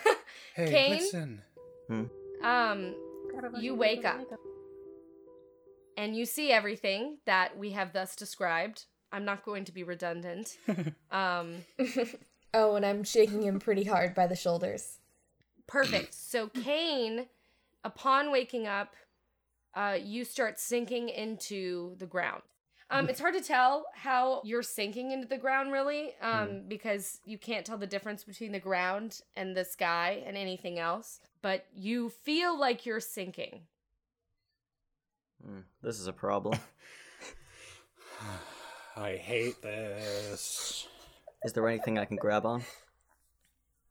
Kane? 0.69 0.91
listen. 0.91 1.41
um, 2.43 2.95
You 3.59 3.75
wake 3.75 4.05
up. 4.05 4.21
And 5.97 6.15
you 6.15 6.25
see 6.25 6.51
everything 6.51 7.17
that 7.25 7.57
we 7.57 7.71
have 7.71 7.91
thus 7.91 8.15
described. 8.15 8.85
I'm 9.11 9.25
not 9.25 9.43
going 9.43 9.65
to 9.65 9.71
be 9.73 9.83
redundant. 9.83 10.57
Um, 11.09 11.63
oh, 12.53 12.75
and 12.75 12.85
I'm 12.85 13.03
shaking 13.03 13.41
him 13.41 13.59
pretty 13.59 13.85
hard 13.85 14.13
by 14.13 14.27
the 14.27 14.35
shoulders. 14.35 14.99
Perfect. 15.65 16.13
So 16.13 16.47
Kane, 16.49 17.27
upon 17.83 18.29
waking 18.29 18.67
up, 18.67 18.93
uh, 19.73 19.97
you 20.01 20.25
start 20.25 20.59
sinking 20.59 21.07
into 21.09 21.95
the 21.97 22.05
ground. 22.05 22.41
Um, 22.89 23.09
it's 23.09 23.19
hard 23.19 23.33
to 23.33 23.41
tell 23.41 23.85
how 23.95 24.41
you're 24.45 24.63
sinking 24.63 25.11
into 25.11 25.27
the 25.27 25.37
ground, 25.37 25.71
really, 25.73 26.13
um, 26.21 26.63
because 26.67 27.19
you 27.25 27.37
can't 27.37 27.65
tell 27.65 27.77
the 27.77 27.87
difference 27.87 28.23
between 28.23 28.53
the 28.53 28.59
ground 28.59 29.21
and 29.35 29.55
the 29.55 29.65
sky 29.65 30.23
and 30.25 30.37
anything 30.37 30.79
else. 30.79 31.19
But 31.41 31.65
you 31.75 32.09
feel 32.09 32.57
like 32.57 32.85
you're 32.85 33.01
sinking. 33.01 33.61
Hmm, 35.45 35.59
this 35.81 35.99
is 35.99 36.07
a 36.07 36.13
problem. 36.13 36.59
I 38.95 39.15
hate 39.15 39.61
this. 39.61 40.87
Is 41.43 41.53
there 41.53 41.67
anything 41.67 41.99
I 41.99 42.05
can 42.05 42.17
grab 42.17 42.45
on? 42.45 42.63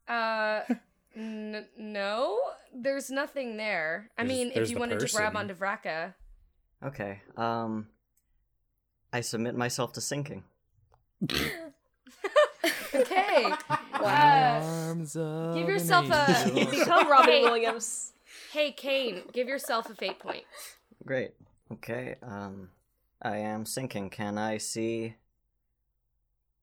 Uh, 0.09 0.61
n- 1.17 1.67
no, 1.79 2.39
there's 2.75 3.11
nothing 3.11 3.57
there. 3.57 4.11
I 4.19 4.23
There's- 4.25 4.37
mean, 4.39 4.53
if 4.55 4.69
you 4.69 4.75
the 4.75 4.81
wanted 4.81 5.01
to 5.01 5.07
grab 5.13 5.33
person. 5.33 5.51
onto 5.51 5.55
Vraka, 5.55 6.15
Okay. 6.85 7.23
Um, 7.37 7.89
I 9.13 9.23
submit 9.23 9.55
myself 9.57 9.93
to 9.95 10.01
sinking. 10.03 10.45
okay. 12.95 13.53
Wow. 14.01 14.61
Arms 14.63 15.15
give 15.15 15.69
yourself 15.69 16.11
a- 16.11 16.51
You 16.55 16.67
become 16.71 17.09
Robin 17.11 17.31
Hey. 17.33 17.43
Williams. 17.43 18.13
Hey, 18.53 18.73
Kane, 18.73 19.23
give 19.33 19.49
yourself 19.49 19.89
a 19.91 19.95
fate 19.95 20.19
point. 20.19 20.45
Great. 21.07 21.31
Okay. 21.73 22.17
Um, 22.21 22.71
I 23.23 23.39
am 23.39 23.65
sinking. 23.65 24.11
Can 24.11 24.37
I 24.39 24.59
see? 24.59 25.15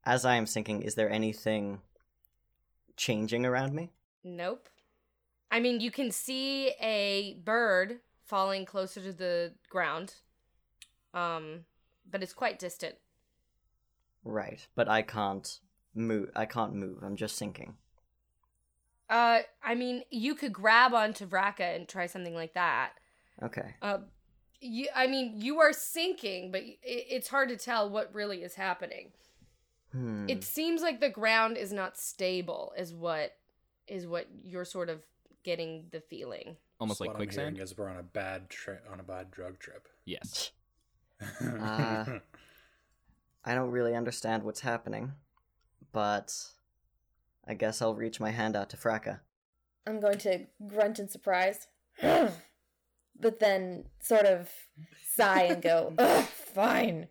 As 0.06 0.26
I 0.26 0.36
am 0.36 0.46
sinking, 0.46 0.82
is 0.82 0.96
there 0.96 1.10
anything 1.10 1.80
changing 2.98 3.46
around 3.46 3.74
me? 3.74 3.92
Nope. 4.22 4.68
I 5.50 5.62
mean, 5.62 5.80
you 5.80 5.92
can 5.92 6.12
see 6.12 6.72
a 6.82 7.40
bird 7.46 8.00
falling 8.26 8.66
closer 8.66 9.00
to 9.02 9.14
the 9.14 9.54
ground, 9.70 10.16
um, 11.14 11.62
but 12.10 12.22
it's 12.22 12.34
quite 12.34 12.60
distant. 12.60 12.96
Right, 14.26 14.66
but 14.76 14.90
I 14.90 15.04
can't 15.04 15.60
move. 15.96 16.32
I 16.36 16.46
can't 16.46 16.74
move. 16.74 16.98
I'm 17.02 17.16
just 17.16 17.38
sinking. 17.38 17.76
Uh, 19.10 19.40
I 19.64 19.76
mean, 19.76 20.04
you 20.10 20.36
could 20.36 20.52
grab 20.52 20.94
onto 20.94 21.26
Vraka 21.26 21.76
and 21.76 21.88
try 21.88 22.08
something 22.08 22.34
like 22.36 22.56
that. 22.56 22.94
Okay. 23.42 23.76
Uh, 23.82 24.00
you, 24.64 24.88
I 24.96 25.08
mean, 25.08 25.34
you 25.36 25.60
are 25.60 25.74
sinking, 25.74 26.52
but 26.52 26.62
it, 26.64 26.80
it's 26.84 27.28
hard 27.28 27.50
to 27.50 27.58
tell 27.58 27.90
what 27.90 28.14
really 28.14 28.44
is 28.44 28.56
happening. 28.56 29.12
Hmm. 29.92 30.26
It 30.28 30.44
seems 30.44 30.82
like 30.82 31.00
the 31.02 31.10
ground 31.10 31.58
is 31.58 31.72
not 31.72 31.98
stable, 31.98 32.74
is 32.78 32.94
what 32.94 33.36
is 33.88 34.08
what 34.08 34.28
you're 34.44 34.66
sort 34.66 34.90
of 34.90 35.04
getting 35.44 35.86
the 35.92 36.00
feeling. 36.02 36.56
Almost 36.80 36.98
So 37.00 37.04
like 37.04 37.14
what 37.14 37.22
I'm 37.22 37.30
hearing 37.30 37.56
quicksand. 37.56 37.60
is 37.72 37.78
we're 37.78 37.90
on 37.90 37.98
a 37.98 38.04
bad 38.04 38.50
tri- 38.50 38.80
on 38.92 39.00
a 39.00 39.04
bad 39.04 39.30
drug 39.32 39.60
trip. 39.60 39.88
Yes. 40.06 40.52
Uh, 41.42 42.20
I 43.46 43.56
don't 43.56 43.72
really 43.72 43.96
understand 43.96 44.44
what's 44.44 44.60
happening, 44.62 45.14
but 45.94 46.34
I 47.48 47.54
guess 47.54 47.82
I'll 47.82 47.96
reach 47.96 48.20
my 48.20 48.32
hand 48.32 48.56
out 48.58 48.70
to 48.72 48.78
Vraka. 48.78 49.20
I'm 49.88 50.00
going 50.02 50.18
to 50.20 50.46
grunt 50.68 51.00
in 51.00 51.08
surprise, 51.08 51.68
but 53.20 53.40
then 53.40 53.86
sort 54.00 54.26
of 54.26 54.50
sigh 55.16 55.44
and 55.44 55.62
go, 55.62 55.94
Ugh, 56.00 56.26
fine. 56.26 57.08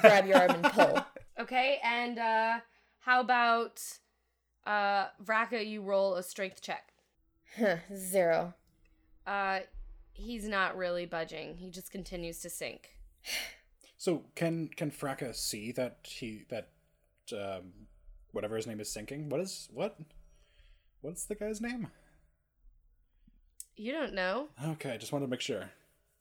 Grab 0.00 0.26
your 0.26 0.38
arm 0.38 0.50
and 0.50 0.64
pull. 0.64 1.04
Okay, 1.40 1.78
and 1.82 2.18
uh 2.18 2.58
how 3.00 3.20
about 3.20 3.82
uh 4.66 5.06
Vraka 5.24 5.66
you 5.66 5.80
roll 5.82 6.14
a 6.16 6.22
strength 6.22 6.60
check. 6.60 6.92
Huh, 7.56 7.76
Zero. 7.96 8.54
Uh 9.26 9.60
he's 10.12 10.46
not 10.46 10.76
really 10.76 11.06
budging. 11.06 11.56
He 11.56 11.70
just 11.70 11.90
continues 11.90 12.40
to 12.40 12.50
sink. 12.50 12.90
so 13.96 14.24
can 14.34 14.68
can 14.76 14.90
Vraka 14.90 15.34
see 15.34 15.72
that 15.72 15.98
he 16.02 16.44
that 16.50 16.68
um, 17.32 17.72
whatever 18.32 18.56
his 18.56 18.66
name 18.66 18.78
is 18.80 18.92
sinking? 18.92 19.28
What 19.30 19.40
is 19.40 19.68
what? 19.72 19.98
What's 21.00 21.24
the 21.24 21.34
guy's 21.34 21.60
name? 21.60 21.88
You 23.76 23.92
don't 23.92 24.14
know. 24.14 24.48
Okay, 24.72 24.92
I 24.92 24.96
just 24.96 25.12
wanted 25.12 25.26
to 25.26 25.30
make 25.30 25.40
sure. 25.40 25.70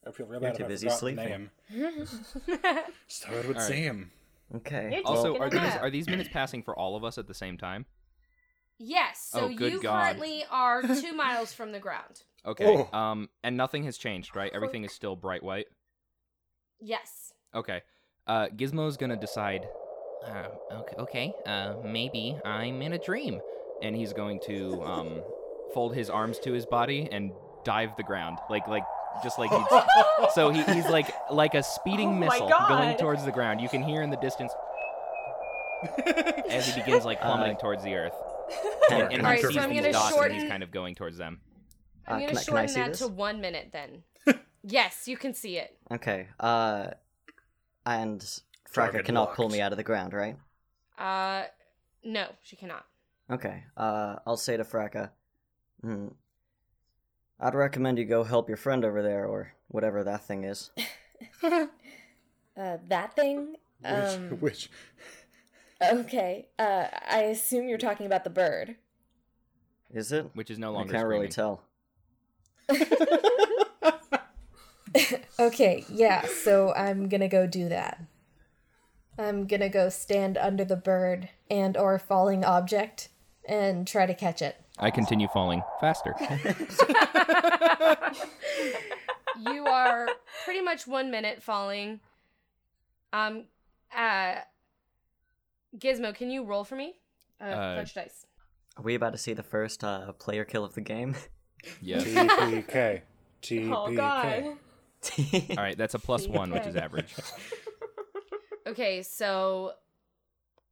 I 0.08 0.12
feel 0.12 0.26
real 0.26 0.42
You're 0.42 0.50
bad 0.52 0.58
too 0.58 0.64
if 0.64 0.68
I 0.68 0.70
busy 0.70 0.88
forgot 0.88 0.94
the 0.96 1.00
sleeping. 1.00 1.50
name. 1.70 2.80
Started 3.08 3.48
with 3.48 3.58
All 3.58 3.64
right. 3.64 3.72
Sam. 3.72 4.12
Okay. 4.56 4.92
You're 4.96 5.06
Also, 5.08 5.34
taking 5.34 5.42
are 5.44 5.50
these 5.50 5.60
nap. 5.62 5.82
are 5.84 5.90
these 5.90 6.08
minutes 6.10 6.30
passing 6.32 6.64
for 6.64 6.78
all 6.78 6.96
of 6.96 7.04
us 7.04 7.18
at 7.18 7.28
the 7.28 7.34
same 7.34 7.58
time? 7.58 7.86
yes, 8.84 9.28
so 9.32 9.42
Oh, 9.42 9.50
good 9.54 9.74
you 9.74 9.82
God. 9.82 10.02
currently 10.16 10.44
are 10.50 10.82
2 11.02 11.14
miles 11.14 11.54
from 11.54 11.72
the 11.72 11.80
ground. 11.80 12.24
Okay. 12.46 12.66
Oh. 12.92 12.98
Um, 12.98 13.30
and 13.44 13.56
nothing 13.56 13.84
has 13.84 13.96
changed, 13.96 14.36
right? 14.36 14.52
Everything 14.56 14.84
is 14.84 14.92
still 14.92 15.16
bright 15.16 15.44
white. 15.44 15.68
Yes. 16.80 17.32
Okay. 17.54 17.82
Uh, 18.26 18.48
Gizmo's 18.48 18.98
gonna 18.98 19.16
decide. 19.18 19.68
Uh, 20.26 20.48
okay. 20.80 20.96
Okay. 20.98 21.34
Uh, 21.46 21.76
maybe 21.84 22.40
I'm 22.44 22.82
in 22.82 22.94
a 22.94 22.98
dream, 22.98 23.40
and 23.84 23.96
he's 23.96 24.14
going 24.14 24.40
to 24.46 24.82
um, 24.84 25.24
fold 25.74 25.96
his 25.96 26.10
arms 26.10 26.40
to 26.40 26.52
his 26.54 26.66
body 26.66 27.08
and 27.12 27.32
dive 27.64 27.96
the 27.98 28.04
ground, 28.04 28.38
like 28.50 28.68
like 28.68 28.84
just 29.24 29.38
like 29.40 29.50
he's. 29.52 29.82
so 30.34 30.50
he, 30.50 30.62
he's 30.74 30.88
like 30.90 31.14
like 31.32 31.54
a 31.56 31.64
speeding 31.64 32.10
Oh 32.10 32.14
missile 32.14 32.50
going 32.70 32.98
towards 32.98 33.26
the 33.26 33.32
ground. 33.32 33.62
You 33.62 33.70
can 33.70 33.84
hear 33.84 34.02
in 34.02 34.10
the 34.10 34.18
distance 34.18 34.54
as 36.50 36.68
he 36.68 36.80
begins 36.82 37.06
like 37.06 37.22
plummeting 37.22 37.56
Uh, 37.58 37.60
towards 37.60 37.84
the 37.84 37.96
earth. 37.96 38.14
And, 38.92 39.04
and 39.04 39.10
can 39.12 39.20
he 39.20 39.26
Alright, 39.26 39.42
so 39.42 39.48
sees 39.50 39.58
I'm 39.58 39.70
these 39.70 39.80
gonna 39.80 39.92
dots, 39.94 40.06
and 40.08 40.16
shorten- 40.16 40.40
he's 40.40 40.50
kind 40.50 40.64
of 40.64 40.72
going 40.72 40.96
towards 40.96 41.18
them. 41.18 41.40
Uh, 42.06 42.12
I'm 42.14 42.20
going 42.20 42.28
can 42.36 42.36
to 42.36 42.42
I- 42.42 42.44
can 42.44 42.58
I 42.58 42.66
shorten 42.66 42.68
see 42.68 42.80
that 42.82 42.90
this? 42.90 43.00
to 43.00 43.08
1 43.08 43.40
minute 43.40 43.70
then. 43.72 44.04
yes, 44.64 45.08
you 45.08 45.16
can 45.16 45.34
see 45.34 45.58
it. 45.58 45.78
Okay. 45.90 46.28
Uh, 46.38 46.88
and 47.86 48.20
Vraka 48.20 48.74
Target 48.74 49.06
cannot 49.06 49.34
pull 49.36 49.48
me 49.48 49.62
out 49.62 49.72
of 49.72 49.78
the 49.78 49.84
ground, 49.84 50.12
right? 50.14 50.36
Uh 50.98 51.44
no, 52.04 52.28
she 52.42 52.58
cannot. 52.58 52.84
Okay. 53.32 53.64
Uh, 53.78 54.18
I'll 54.28 54.36
say 54.36 54.58
to 54.58 54.64
Vraka, 54.66 55.12
hmm, 55.82 56.08
I'd 57.40 57.56
recommend 57.56 57.98
you 57.98 58.06
go 58.06 58.24
help 58.24 58.48
your 58.48 58.58
friend 58.58 58.86
over 58.86 59.02
there, 59.02 59.26
or 59.26 59.54
whatever 59.68 60.04
that 60.04 60.24
thing 60.26 60.44
is. 60.44 60.72
Uh, 62.58 62.78
that 62.90 63.16
thing? 63.16 63.56
Which, 63.80 63.86
Um, 63.86 64.30
which 64.42 64.70
okay. 65.82 66.50
Uh, 66.60 66.88
I 67.10 67.22
assume 67.22 67.70
you're 67.70 67.78
talking 67.78 68.06
about 68.06 68.26
the 68.26 68.30
bird. 68.30 68.76
Is 69.94 70.12
it? 70.12 70.30
Which 70.34 70.52
is 70.52 70.60
no 70.60 70.74
longer. 70.74 70.94
I 70.94 70.98
can't 70.98 71.08
really 71.08 71.30
tell. 71.30 71.64
Okay, 75.40 75.86
yeah, 75.90 76.26
so 76.28 76.72
I'm 76.76 77.10
gonna 77.10 77.28
go 77.28 77.48
do 77.48 77.68
that. 77.70 78.04
I'm 79.18 79.48
gonna 79.48 79.70
go 79.70 79.90
stand 79.90 80.38
under 80.38 80.64
the 80.64 80.76
bird 80.76 81.30
and 81.50 81.76
or 81.76 81.98
falling 81.98 82.46
object 82.46 83.10
and 83.48 83.88
try 83.88 84.06
to 84.06 84.14
catch 84.14 84.42
it. 84.42 84.58
I 84.82 84.90
continue 84.92 85.28
falling 85.28 85.62
faster. 85.80 86.16
you 89.38 89.66
are 89.66 90.10
pretty 90.44 90.62
much 90.62 90.88
one 90.88 91.12
minute 91.12 91.42
falling. 91.44 92.00
Um, 93.14 93.46
uh, 93.96 94.36
Gizmo, 95.78 96.14
can 96.16 96.32
you 96.32 96.44
roll 96.44 96.64
for 96.64 96.76
me? 96.76 96.96
Uh, 97.40 97.44
Uh, 97.44 97.76
fudge 97.78 97.94
dice. 97.94 98.26
Are 98.78 98.84
we 98.84 98.96
about 98.96 99.12
to 99.12 99.18
see 99.18 99.34
the 99.34 99.44
first 99.44 99.84
uh, 99.84 100.12
player 100.14 100.46
kill 100.46 100.64
of 100.64 100.74
the 100.74 100.82
game? 100.82 101.16
yeah. 101.82 102.00
TPK. 102.00 103.02
TPK. 103.42 103.70
Oh 103.76 103.94
god. 103.96 104.58
All 105.58 105.64
right, 105.64 105.78
that's 105.78 105.96
a 105.96 106.00
plus 106.00 106.28
one, 106.28 106.52
which 106.52 106.66
is 106.68 106.76
average. 106.76 107.16
Okay, 108.68 109.02
so, 109.02 109.72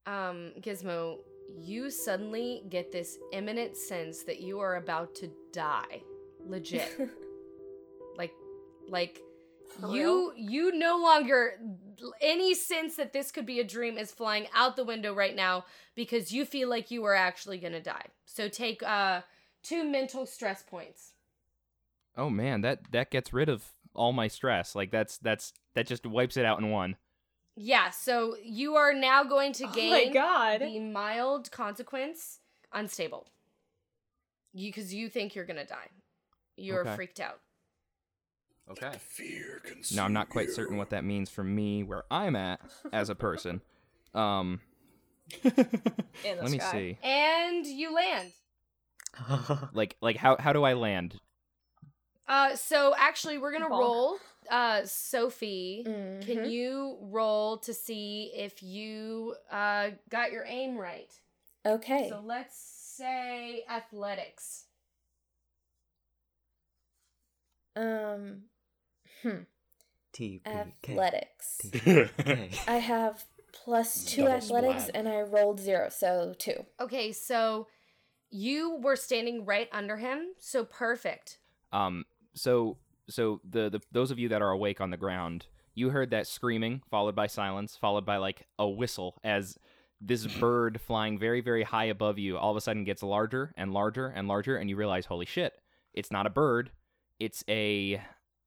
um, 0.05 0.51
Gizmo, 0.61 1.17
you 1.57 1.89
suddenly 1.89 2.63
get 2.69 2.91
this 2.91 3.17
imminent 3.33 3.75
sense 3.77 4.23
that 4.23 4.41
you 4.41 4.59
are 4.59 4.75
about 4.75 5.15
to 5.15 5.29
die. 5.51 6.01
Legit. 6.45 7.09
like, 8.17 8.33
like. 8.87 9.21
For 9.79 9.93
You 9.93 10.33
you 10.35 10.71
no 10.71 10.97
longer 10.97 11.59
any 12.21 12.55
sense 12.55 12.95
that 12.95 13.13
this 13.13 13.29
could 13.31 13.45
be 13.45 13.59
a 13.59 13.63
dream 13.63 13.99
is 13.99 14.11
flying 14.11 14.47
out 14.55 14.75
the 14.75 14.83
window 14.83 15.13
right 15.13 15.35
now 15.35 15.65
because 15.93 16.31
you 16.31 16.43
feel 16.43 16.67
like 16.67 16.89
you 16.89 17.05
are 17.05 17.13
actually 17.13 17.59
gonna 17.59 17.79
die. 17.79 18.07
So 18.25 18.49
take 18.49 18.81
uh 18.81 19.21
two 19.61 19.83
mental 19.83 20.25
stress 20.25 20.63
points. 20.63 21.13
Oh 22.17 22.31
man, 22.31 22.61
that 22.61 22.91
that 22.91 23.11
gets 23.11 23.31
rid 23.31 23.47
of 23.47 23.63
all 23.93 24.11
my 24.11 24.27
stress. 24.27 24.75
Like 24.75 24.89
that's 24.91 25.17
that's 25.19 25.53
that 25.75 25.85
just 25.85 26.05
wipes 26.05 26.35
it 26.35 26.45
out 26.45 26.59
in 26.59 26.71
one. 26.71 26.95
Yeah, 27.61 27.89
so 27.89 28.37
you 28.41 28.75
are 28.75 28.93
now 28.93 29.25
going 29.25 29.51
to 29.53 29.65
Oh 29.65 29.71
gain 29.75 29.89
my 29.89 30.13
god. 30.13 30.61
the 30.61 30.79
mild 30.79 31.51
consequence 31.51 32.39
unstable. 32.71 33.27
You 34.53 34.69
because 34.71 34.93
you 34.93 35.09
think 35.09 35.35
you're 35.35 35.43
gonna 35.45 35.65
die. 35.65 35.89
You're 36.55 36.85
Okay. 36.85 36.95
freaked 36.95 37.19
out. 37.19 37.39
Okay. 38.71 38.91
Fear 38.99 39.61
Now 39.93 40.05
I'm 40.05 40.13
not 40.13 40.29
quite 40.29 40.49
certain 40.51 40.77
what 40.77 40.89
that 40.91 41.03
means 41.03 41.29
for 41.29 41.43
me 41.43 41.83
where 41.83 42.03
I'm 42.09 42.37
at 42.37 42.61
as 42.93 43.09
a 43.09 43.15
person. 43.15 43.61
Um, 44.15 44.59
In 45.43 46.37
the 46.37 46.43
let 46.43 46.49
me 46.51 46.57
sky. 46.57 46.71
see. 46.71 46.97
And 47.03 47.63
you 47.65 47.93
land. 47.93 48.31
Like 49.73 49.97
like 50.01 50.15
how 50.17 50.35
how 50.39 50.51
do 50.51 50.63
I 50.63 50.73
land? 50.73 51.15
Uh, 52.27 52.55
so 52.55 52.95
actually, 52.97 53.37
we're 53.37 53.51
gonna 53.51 53.69
Bonk. 53.69 53.79
roll 53.79 54.17
uh, 54.49 54.81
Sophie, 54.85 55.83
Mhm. 55.87 56.25
can 56.25 56.49
you 56.49 56.97
roll 57.01 57.57
to 57.59 57.73
see 57.73 58.31
if 58.35 58.61
you 58.63 59.35
uh, 59.51 59.91
got 60.09 60.31
your 60.31 60.45
aim 60.47 60.77
right? 60.77 61.11
Okay. 61.65 62.07
So 62.09 62.21
let's 62.23 62.55
say 62.57 63.63
athletics. 63.69 64.65
um, 67.75 68.43
hmm. 69.21 69.43
TPK. 70.13 70.45
Athletics. 70.45 71.59
TPK. 71.63 72.59
I 72.67 72.77
have 72.77 73.25
plus 73.53 74.03
two 74.03 74.23
Double 74.23 74.33
athletics, 74.35 74.83
splat. 74.85 74.95
and 74.95 75.07
I 75.07 75.21
rolled 75.21 75.59
zero, 75.59 75.89
so 75.89 76.35
two. 76.37 76.65
Okay, 76.79 77.11
so 77.11 77.67
you 78.29 78.75
were 78.81 78.95
standing 78.95 79.45
right 79.45 79.69
under 79.71 79.97
him, 79.97 80.33
so 80.39 80.65
perfect. 80.65 81.37
Um, 81.71 82.05
so 82.33 82.77
so 83.09 83.41
the, 83.47 83.69
the 83.69 83.81
those 83.91 84.11
of 84.11 84.19
you 84.19 84.29
that 84.29 84.41
are 84.41 84.51
awake 84.51 84.81
on 84.81 84.89
the 84.89 84.97
ground, 84.97 85.47
you 85.75 85.89
heard 85.89 86.11
that 86.11 86.27
screaming 86.27 86.81
followed 86.89 87.15
by 87.15 87.27
silence, 87.27 87.75
followed 87.75 88.05
by 88.05 88.17
like 88.17 88.47
a 88.57 88.67
whistle 88.67 89.19
as 89.23 89.57
this 90.01 90.25
bird 90.39 90.79
flying 90.79 91.19
very 91.19 91.41
very 91.41 91.63
high 91.63 91.85
above 91.85 92.17
you 92.17 92.37
all 92.37 92.51
of 92.51 92.57
a 92.57 92.61
sudden 92.61 92.83
gets 92.83 93.03
larger 93.03 93.53
and 93.57 93.73
larger 93.73 94.07
and 94.07 94.27
larger, 94.27 94.57
and 94.57 94.69
you 94.69 94.75
realize, 94.75 95.05
holy 95.05 95.25
shit, 95.25 95.53
it's 95.93 96.11
not 96.11 96.25
a 96.25 96.29
bird, 96.29 96.71
it's 97.19 97.43
a 97.49 98.01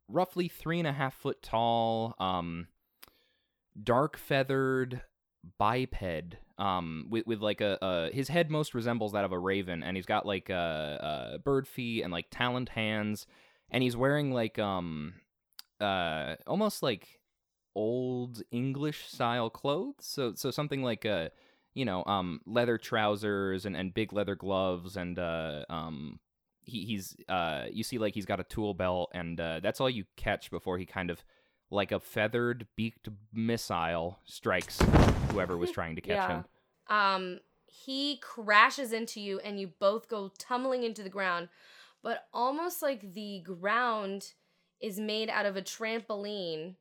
roughly 0.08 0.48
three 0.48 0.78
and 0.78 0.88
a 0.88 0.92
half 0.92 1.14
foot 1.14 1.42
tall, 1.42 2.14
um, 2.18 2.68
dark 3.82 4.16
feathered 4.16 5.02
biped 5.58 6.36
um 6.58 7.06
with, 7.10 7.26
with 7.26 7.40
like 7.40 7.60
a 7.60 7.82
uh 7.84 8.10
his 8.12 8.28
head 8.28 8.50
most 8.50 8.74
resembles 8.74 9.12
that 9.12 9.24
of 9.24 9.32
a 9.32 9.38
raven 9.38 9.82
and 9.82 9.96
he's 9.96 10.06
got 10.06 10.24
like 10.24 10.50
a, 10.50 11.34
uh 11.34 11.38
bird 11.38 11.66
feet 11.66 12.02
and 12.02 12.12
like 12.12 12.26
taloned 12.30 12.68
hands 12.68 13.26
and 13.72 13.82
he's 13.82 13.96
wearing 13.96 14.32
like 14.32 14.58
um 14.60 15.14
uh 15.80 16.36
almost 16.46 16.82
like 16.82 17.20
old 17.76 18.42
english 18.52 19.08
style 19.08 19.50
clothes 19.50 19.96
so 20.00 20.34
so 20.36 20.50
something 20.52 20.82
like 20.82 21.06
uh 21.06 21.30
you 21.74 21.86
know 21.86 22.04
um 22.06 22.40
leather 22.46 22.78
trousers 22.78 23.66
and 23.66 23.76
and 23.76 23.94
big 23.94 24.12
leather 24.12 24.36
gloves 24.36 24.96
and 24.96 25.18
uh 25.18 25.64
um 25.70 26.20
he, 26.64 26.84
he's 26.86 27.16
uh 27.30 27.66
you 27.72 27.84
see 27.84 27.98
like 27.98 28.14
he's 28.14 28.26
got 28.26 28.40
a 28.40 28.44
tool 28.44 28.74
belt 28.74 29.10
and 29.14 29.40
uh 29.40 29.60
that's 29.60 29.80
all 29.80 29.90
you 29.90 30.04
catch 30.16 30.50
before 30.50 30.78
he 30.78 30.86
kind 30.86 31.10
of 31.10 31.24
like 31.70 31.92
a 31.92 32.00
feathered 32.00 32.66
beaked 32.76 33.08
missile 33.32 34.18
strikes 34.26 34.80
whoever 35.32 35.56
was 35.58 35.70
trying 35.70 35.96
to 35.96 36.02
catch 36.02 36.26
Yeah. 36.26 36.26
him 36.26 36.44
Um, 36.88 37.40
he 37.66 38.18
crashes 38.18 38.92
into 38.92 39.20
you, 39.20 39.38
and 39.40 39.58
you 39.60 39.68
both 39.78 40.08
go 40.08 40.30
tumbling 40.38 40.82
into 40.84 41.02
the 41.02 41.08
ground. 41.10 41.48
But 42.02 42.26
almost 42.32 42.82
like 42.82 43.14
the 43.14 43.40
ground 43.40 44.32
is 44.80 44.98
made 44.98 45.30
out 45.30 45.46
of 45.46 45.56
a 45.56 45.62
trampoline, 45.62 46.74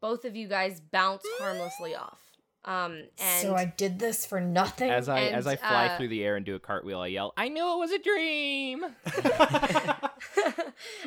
both 0.00 0.24
of 0.24 0.36
you 0.36 0.46
guys 0.48 0.80
bounce 0.80 1.24
harmlessly 1.40 1.94
off. 1.94 2.20
Um, 2.64 3.04
and 3.18 3.42
so 3.42 3.54
I 3.54 3.64
did 3.64 3.98
this 3.98 4.26
for 4.26 4.40
nothing. 4.40 4.90
As 4.90 5.08
I 5.08 5.20
as 5.22 5.46
I 5.46 5.56
fly 5.56 5.86
uh, 5.86 5.96
through 5.96 6.08
the 6.08 6.22
air 6.22 6.36
and 6.36 6.44
do 6.44 6.54
a 6.54 6.58
cartwheel, 6.58 7.00
I 7.00 7.06
yell, 7.06 7.32
"I 7.36 7.48
knew 7.48 7.72
it 7.72 7.78
was 7.78 7.92
a 7.92 7.98
dream!" 7.98 8.84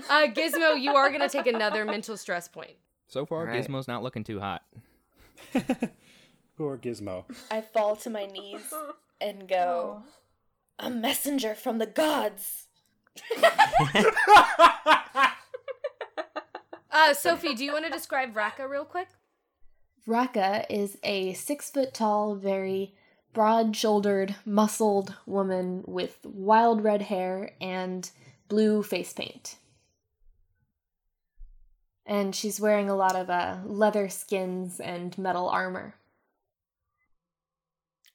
uh, 0.09 0.27
Gizmo, 0.33 0.81
you 0.81 0.95
are 0.95 1.11
gonna 1.11 1.29
take 1.29 1.45
another 1.45 1.85
mental 1.85 2.17
stress 2.17 2.47
point. 2.47 2.77
So 3.07 3.25
far, 3.25 3.41
Alright. 3.41 3.63
Gizmo's 3.63 3.87
not 3.87 4.01
looking 4.01 4.23
too 4.23 4.39
hot. 4.39 4.63
Poor 6.57 6.77
Gizmo. 6.77 7.25
I 7.51 7.61
fall 7.61 7.95
to 7.97 8.09
my 8.09 8.25
knees 8.25 8.73
and 9.19 9.47
go, 9.47 10.01
"A 10.79 10.89
messenger 10.89 11.53
from 11.53 11.77
the 11.77 11.85
gods." 11.85 12.69
Uh, 16.93 17.13
Sophie, 17.13 17.55
do 17.55 17.63
you 17.63 17.71
want 17.71 17.85
to 17.85 17.91
describe 17.91 18.35
Raka 18.35 18.67
real 18.67 18.85
quick? 18.85 19.07
Raka 20.05 20.65
is 20.69 20.97
a 21.03 21.33
six 21.33 21.69
foot 21.69 21.93
tall, 21.93 22.35
very 22.35 22.93
broad 23.33 23.75
shouldered, 23.75 24.35
muscled 24.45 25.15
woman 25.25 25.83
with 25.87 26.17
wild 26.25 26.83
red 26.83 27.03
hair 27.03 27.53
and 27.61 28.11
blue 28.49 28.83
face 28.83 29.13
paint. 29.13 29.55
And 32.05 32.35
she's 32.35 32.59
wearing 32.59 32.89
a 32.89 32.95
lot 32.95 33.15
of 33.15 33.29
uh, 33.29 33.59
leather 33.65 34.09
skins 34.09 34.79
and 34.79 35.17
metal 35.17 35.47
armor. 35.47 35.95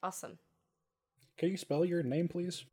Awesome. 0.03 0.38
Can 1.38 1.51
you 1.51 1.57
spell 1.57 1.85
your 1.85 2.03
name, 2.03 2.29
please? 2.29 2.64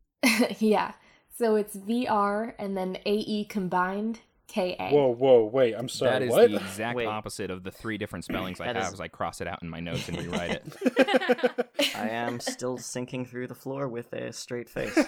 yeah. 0.58 0.92
So 1.34 1.56
it's 1.56 1.76
VR 1.76 2.54
and 2.58 2.76
then 2.76 2.98
AE 3.06 3.46
combined 3.46 4.20
KA. 4.52 4.90
Whoa, 4.90 5.14
whoa, 5.14 5.44
wait. 5.44 5.74
I'm 5.74 5.88
sorry. 5.88 6.10
that 6.12 6.22
is 6.22 6.30
what? 6.30 6.50
the 6.50 6.56
exact 6.56 6.96
Wait. 6.96 7.06
opposite 7.06 7.50
of 7.50 7.62
the 7.62 7.70
three 7.70 7.96
different 7.96 8.24
spellings 8.26 8.60
I 8.60 8.66
have 8.66 8.76
is- 8.76 8.92
as 8.94 9.00
I 9.00 9.08
cross 9.08 9.40
it 9.40 9.48
out 9.48 9.62
in 9.62 9.70
my 9.70 9.80
notes 9.80 10.08
and 10.08 10.18
rewrite 10.18 10.50
it. 10.50 11.68
I 11.96 12.08
am 12.10 12.38
still 12.38 12.76
sinking 12.76 13.24
through 13.26 13.46
the 13.46 13.54
floor 13.54 13.88
with 13.88 14.12
a 14.12 14.32
straight 14.32 14.68
face. 14.68 14.92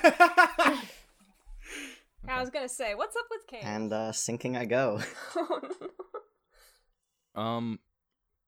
I 2.26 2.40
was 2.40 2.48
gonna 2.48 2.70
say, 2.70 2.94
what's 2.94 3.16
up 3.16 3.26
with 3.30 3.46
Kane? 3.46 3.60
And 3.62 3.92
uh, 3.92 4.12
sinking 4.12 4.56
I 4.56 4.64
go. 4.64 5.00
Um, 7.34 7.80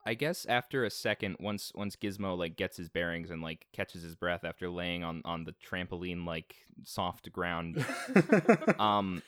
I 0.07 0.15
guess 0.15 0.47
after 0.47 0.85
a 0.85 0.91
second, 0.91 1.37
once 1.41 1.73
once 1.75 1.97
Gizmo 1.97 2.39
like 2.39 2.57
gets 2.57 2.77
his 2.77 2.89
bearings 2.89 3.31
and 3.31 3.43
like 3.43 3.67
catches 3.73 4.03
his 4.03 4.15
breath 4.15 4.45
after 4.45 4.71
laying 4.71 5.03
on 5.03 5.21
on 5.25 5.45
the 5.45 5.55
trampoline 5.69 6.25
like 6.25 6.55
soft 6.85 7.31
ground, 7.33 7.85
um, 8.79 9.21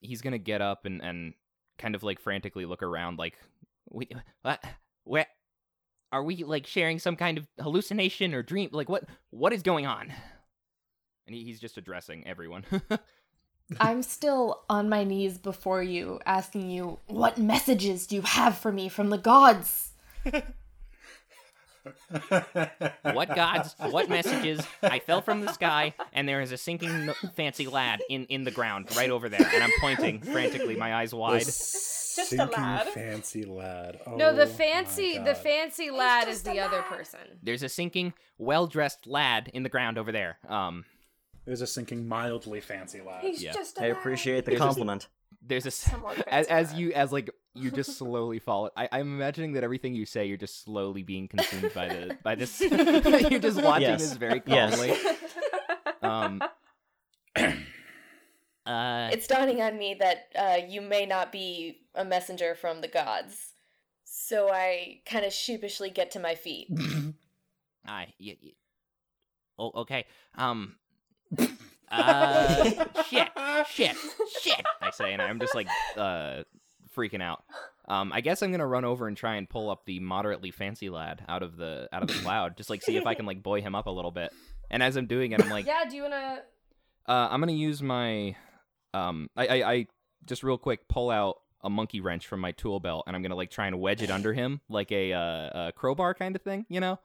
he's 0.00 0.22
gonna 0.22 0.38
get 0.38 0.62
up 0.62 0.86
and 0.86 1.02
and 1.02 1.34
kind 1.78 1.94
of 1.94 2.02
like 2.02 2.20
frantically 2.20 2.64
look 2.64 2.82
around, 2.82 3.18
like, 3.18 3.34
we, 3.90 4.08
what, 4.42 4.64
where, 5.04 5.26
are 6.12 6.22
we 6.22 6.44
like 6.44 6.66
sharing 6.66 6.98
some 6.98 7.16
kind 7.16 7.38
of 7.38 7.46
hallucination 7.60 8.34
or 8.34 8.42
dream? 8.42 8.70
Like, 8.72 8.88
what 8.88 9.04
what 9.30 9.52
is 9.52 9.62
going 9.62 9.86
on? 9.86 10.12
And 11.26 11.34
he, 11.34 11.44
he's 11.44 11.60
just 11.60 11.76
addressing 11.76 12.26
everyone. 12.26 12.64
I'm 13.80 14.02
still 14.02 14.62
on 14.68 14.88
my 14.88 15.04
knees 15.04 15.38
before 15.38 15.82
you, 15.82 16.20
asking 16.26 16.70
you, 16.70 16.98
what 17.06 17.38
messages 17.38 18.06
do 18.06 18.16
you 18.16 18.22
have 18.22 18.56
for 18.58 18.70
me 18.70 18.88
from 18.88 19.08
the 19.10 19.18
gods? 19.18 19.93
What 23.12 23.34
gods? 23.34 23.74
What 23.78 24.08
messages? 24.08 24.60
I 24.82 24.98
fell 24.98 25.20
from 25.20 25.40
the 25.42 25.52
sky, 25.52 25.94
and 26.12 26.28
there 26.28 26.40
is 26.40 26.52
a 26.52 26.56
sinking 26.56 27.10
fancy 27.36 27.66
lad 27.66 28.00
in 28.08 28.24
in 28.26 28.44
the 28.44 28.50
ground 28.50 28.88
right 28.96 29.10
over 29.10 29.28
there, 29.28 29.46
and 29.54 29.62
I'm 29.62 29.70
pointing 29.80 30.20
frantically, 30.20 30.76
my 30.76 30.94
eyes 30.94 31.14
wide. 31.14 31.40
Just 31.44 32.32
a 32.32 32.44
lad. 32.46 32.86
fancy 32.90 33.42
lad. 33.44 33.98
no, 34.06 34.28
Oh 34.28 34.34
the 34.36 34.46
fancy 34.46 35.18
the 35.18 35.34
fancy 35.34 35.90
lad 35.90 36.28
is 36.28 36.42
the 36.42 36.58
a 36.58 36.60
other 36.64 36.76
lad. 36.78 36.86
person. 36.86 37.20
There's 37.42 37.64
a 37.64 37.68
sinking, 37.68 38.14
well 38.38 38.66
dressed 38.68 39.06
lad 39.08 39.50
in 39.52 39.64
the 39.64 39.68
ground 39.68 39.98
over 39.98 40.12
there. 40.12 40.38
Um, 40.48 40.84
There's 41.44 41.60
a 41.60 41.66
sinking 41.66 42.06
mildly 42.06 42.60
fancy 42.60 43.00
lad. 43.00 43.22
He's 43.24 43.42
Yeah. 43.42 43.52
just 43.52 43.78
a 43.78 43.84
I 43.84 43.88
lad. 43.88 43.96
appreciate 43.98 44.44
the 44.44 44.52
There's 44.52 44.60
this- 44.60 44.66
compliment. 44.66 45.08
there's 45.42 45.66
a 45.66 45.72
Somewhat 45.72 46.26
as, 46.28 46.46
as 46.46 46.72
you 46.74 46.92
as 46.92 47.10
like 47.12 47.30
you 47.54 47.70
just 47.70 47.96
slowly 47.98 48.38
fall. 48.38 48.70
I, 48.76 48.88
I'm 48.92 49.14
imagining 49.14 49.52
that 49.54 49.64
everything 49.64 49.94
you 49.94 50.06
say, 50.06 50.26
you're 50.26 50.36
just 50.36 50.64
slowly 50.64 51.02
being 51.02 51.28
consumed 51.28 51.72
by 51.74 51.88
the 51.88 52.18
by 52.22 52.34
this. 52.34 52.60
you're 53.30 53.38
just 53.40 53.62
watching 53.62 53.82
Yes. 53.88 54.00
this 54.02 54.12
very 54.16 54.42
Yes. 54.46 54.74
calmly. 54.76 54.96
Um. 56.02 56.42
uh, 58.66 59.08
It's 59.12 59.26
dawning 59.26 59.60
on 59.60 59.78
me 59.78 59.94
that 60.00 60.28
uh, 60.36 60.58
you 60.66 60.80
may 60.80 61.06
not 61.06 61.32
be 61.32 61.80
a 61.94 62.04
messenger 62.04 62.54
from 62.54 62.80
the 62.80 62.88
gods. 62.88 63.52
So 64.04 64.50
I 64.50 65.00
kind 65.06 65.24
of 65.24 65.32
sheepishly 65.32 65.90
get 65.90 66.10
to 66.12 66.20
my 66.20 66.34
feet. 66.34 66.68
I 67.86 68.06
y- 68.20 68.36
y- 68.42 68.52
Oh, 69.58 69.70
okay. 69.82 70.04
Um. 70.36 70.74
Uh. 71.90 72.64
shit. 73.08 73.28
Shit. 73.70 73.96
Shit. 74.40 74.62
I 74.80 74.90
say, 74.90 75.12
and 75.12 75.22
I'm 75.22 75.38
just 75.38 75.54
like 75.54 75.68
uh 75.96 76.42
freaking 76.94 77.22
out. 77.22 77.42
Um. 77.88 78.12
I 78.12 78.20
guess 78.20 78.42
I'm 78.42 78.50
gonna 78.50 78.66
run 78.66 78.84
over 78.84 79.06
and 79.08 79.16
try 79.16 79.36
and 79.36 79.48
pull 79.48 79.70
up 79.70 79.84
the 79.86 80.00
moderately 80.00 80.50
fancy 80.50 80.88
lad 80.90 81.24
out 81.28 81.42
of 81.42 81.56
the 81.56 81.88
out 81.92 82.02
of 82.02 82.08
the 82.08 82.14
cloud, 82.14 82.56
just 82.56 82.70
like 82.70 82.82
see 82.82 82.96
if 82.96 83.06
I 83.06 83.14
can 83.14 83.26
like 83.26 83.42
buoy 83.42 83.60
him 83.60 83.74
up 83.74 83.86
a 83.86 83.90
little 83.90 84.10
bit. 84.10 84.32
And 84.70 84.82
as 84.82 84.96
I'm 84.96 85.06
doing 85.06 85.32
it, 85.32 85.42
I'm 85.42 85.50
like, 85.50 85.66
Yeah, 85.66 85.84
do 85.88 85.96
you 85.96 86.02
wanna 86.02 86.40
uh, 87.06 87.28
I'm 87.30 87.40
gonna 87.40 87.52
use 87.52 87.82
my 87.82 88.34
um. 88.94 89.28
I, 89.36 89.46
I 89.46 89.70
I 89.72 89.86
just 90.24 90.42
real 90.42 90.56
quick 90.56 90.88
pull 90.88 91.10
out 91.10 91.36
a 91.62 91.68
monkey 91.70 92.00
wrench 92.00 92.26
from 92.26 92.40
my 92.40 92.52
tool 92.52 92.80
belt, 92.80 93.04
and 93.06 93.14
I'm 93.14 93.22
gonna 93.22 93.34
like 93.36 93.50
try 93.50 93.66
and 93.66 93.80
wedge 93.80 94.02
it 94.02 94.10
under 94.10 94.32
him 94.32 94.60
like 94.70 94.90
a 94.92 95.12
uh 95.12 95.66
a 95.68 95.72
crowbar 95.74 96.14
kind 96.14 96.34
of 96.36 96.42
thing, 96.42 96.64
you 96.68 96.80
know. 96.80 96.98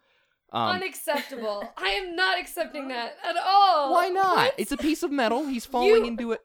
Um, 0.51 0.77
unacceptable. 0.77 1.63
I 1.77 1.89
am 1.89 2.15
not 2.15 2.39
accepting 2.39 2.87
that 2.87 3.17
at 3.23 3.35
all. 3.37 3.91
Why 3.93 4.07
not? 4.09 4.35
What? 4.37 4.53
It's 4.57 4.71
a 4.71 4.77
piece 4.77 5.03
of 5.03 5.11
metal. 5.11 5.45
He's 5.45 5.65
falling 5.65 5.89
You- 5.89 6.05
into 6.05 6.31
it. 6.31 6.41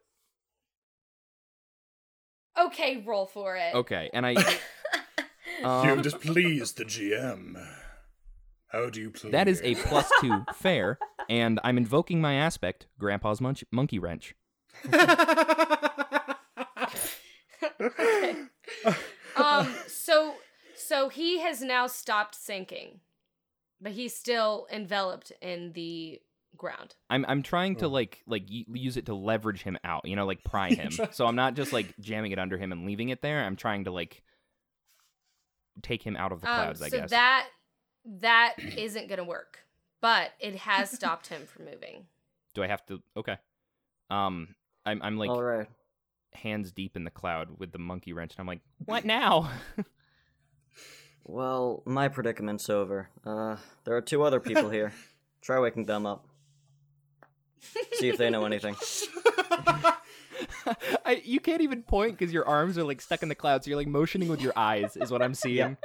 Okay, 2.59 3.03
roll 3.07 3.27
for 3.27 3.57
it. 3.57 3.75
Okay, 3.75 4.11
and 4.13 4.25
I. 4.27 4.31
you 5.61 5.67
Um, 5.67 5.87
have 5.89 6.03
displeased 6.03 6.77
the 6.79 6.85
GM. 6.85 7.55
How 8.69 8.91
do 8.91 9.01
you 9.01 9.11
play? 9.11 9.31
that 9.31 9.47
is 9.49 9.61
a 9.63 9.75
plus 9.77 10.11
two 10.21 10.45
fair, 10.55 10.99
and 11.29 11.61
I'm 11.65 11.79
invoking 11.79 12.21
my 12.21 12.35
aspect, 12.35 12.87
Grandpa's 12.99 13.41
munch- 13.41 13.65
monkey 13.71 13.99
wrench. 13.99 14.35
Um. 19.37 19.75
So 19.89 20.35
so 20.77 21.09
he 21.09 21.41
has 21.41 21.61
now 21.61 21.87
stopped 21.87 22.35
sinking, 22.37 23.01
but 23.81 23.93
he's 23.93 24.15
still 24.17 24.67
enveloped 24.73 25.33
in 25.43 25.73
the 25.73 26.21
ground. 26.57 26.95
I'm 27.11 27.25
I'm 27.29 27.43
trying 27.43 27.77
to 27.77 27.89
like 27.89 28.23
like 28.27 28.45
use 28.49 28.97
it 28.97 29.07
to 29.07 29.15
leverage 29.15 29.63
him 29.63 29.77
out, 29.85 30.07
you 30.07 30.17
know, 30.17 30.27
like 30.27 30.43
pry 30.45 30.69
him. 30.75 30.91
so 31.13 31.27
I'm 31.27 31.37
not 31.37 31.55
just 31.55 31.73
like 31.73 31.95
jamming 32.01 32.33
it 32.33 32.39
under 32.39 32.57
him 32.59 32.73
and 32.73 32.87
leaving 32.87 33.09
it 33.11 33.23
there. 33.23 33.43
I'm 33.45 33.57
trying 33.57 33.85
to 33.85 33.91
like 33.91 34.23
take 35.83 36.03
him 36.03 36.17
out 36.17 36.33
of 36.33 36.41
the 36.41 36.47
clouds, 36.47 36.81
um. 36.81 36.87
I 36.87 36.89
So 36.91 37.01
guess. 37.01 37.11
that 37.11 37.47
that 38.21 38.55
isn't 38.77 39.09
gonna 39.09 39.25
work, 39.25 39.59
but 40.01 40.31
it 40.41 40.57
has 40.57 40.91
stopped 40.91 41.29
him 41.29 41.47
from 41.47 41.65
moving. 41.65 42.07
Do 42.55 42.63
I 42.63 42.67
have 42.69 42.85
to? 42.87 43.01
Okay. 43.17 43.37
Um, 44.11 44.55
I'm 44.87 45.01
I'm 45.03 45.17
like 45.19 45.31
All 45.31 45.43
right. 45.43 45.67
hands 46.35 46.71
deep 46.73 46.95
in 46.97 47.05
the 47.05 47.11
cloud 47.11 47.49
with 47.59 47.73
the 47.73 47.79
monkey 47.79 48.13
wrench, 48.13 48.33
and 48.35 48.41
I'm 48.41 48.47
like, 48.47 48.61
what 48.85 49.05
now? 49.05 49.51
Well, 51.27 51.83
my 51.87 52.09
predicament's 52.09 52.69
over. 52.69 53.09
Uh, 53.25 53.57
there 53.85 53.97
are 53.97 54.03
two 54.03 54.23
other 54.23 54.41
people 54.41 54.69
here. 54.69 54.93
Try 55.41 55.59
waking 55.59 55.85
them 55.87 56.05
up. 56.07 56.27
See 57.95 58.09
if 58.09 58.19
they 58.19 58.31
know 58.31 58.45
anything. 58.45 58.77
I, 61.05 61.23
you 61.25 61.41
can't 61.41 61.61
even 61.61 61.83
point 61.83 62.19
because 62.19 62.33
your 62.33 62.47
arms 62.47 62.79
are 62.79 62.85
like 62.85 63.01
stuck 63.01 63.23
in 63.23 63.29
the 63.29 63.35
clouds. 63.35 63.65
So 63.65 63.71
you're 63.71 63.79
like 63.79 63.89
motioning 63.89 64.29
with 64.29 64.41
your 64.41 64.53
eyes, 64.57 64.97
is 64.97 65.11
what 65.11 65.23
I'm 65.23 65.35
seeing. 65.35 65.77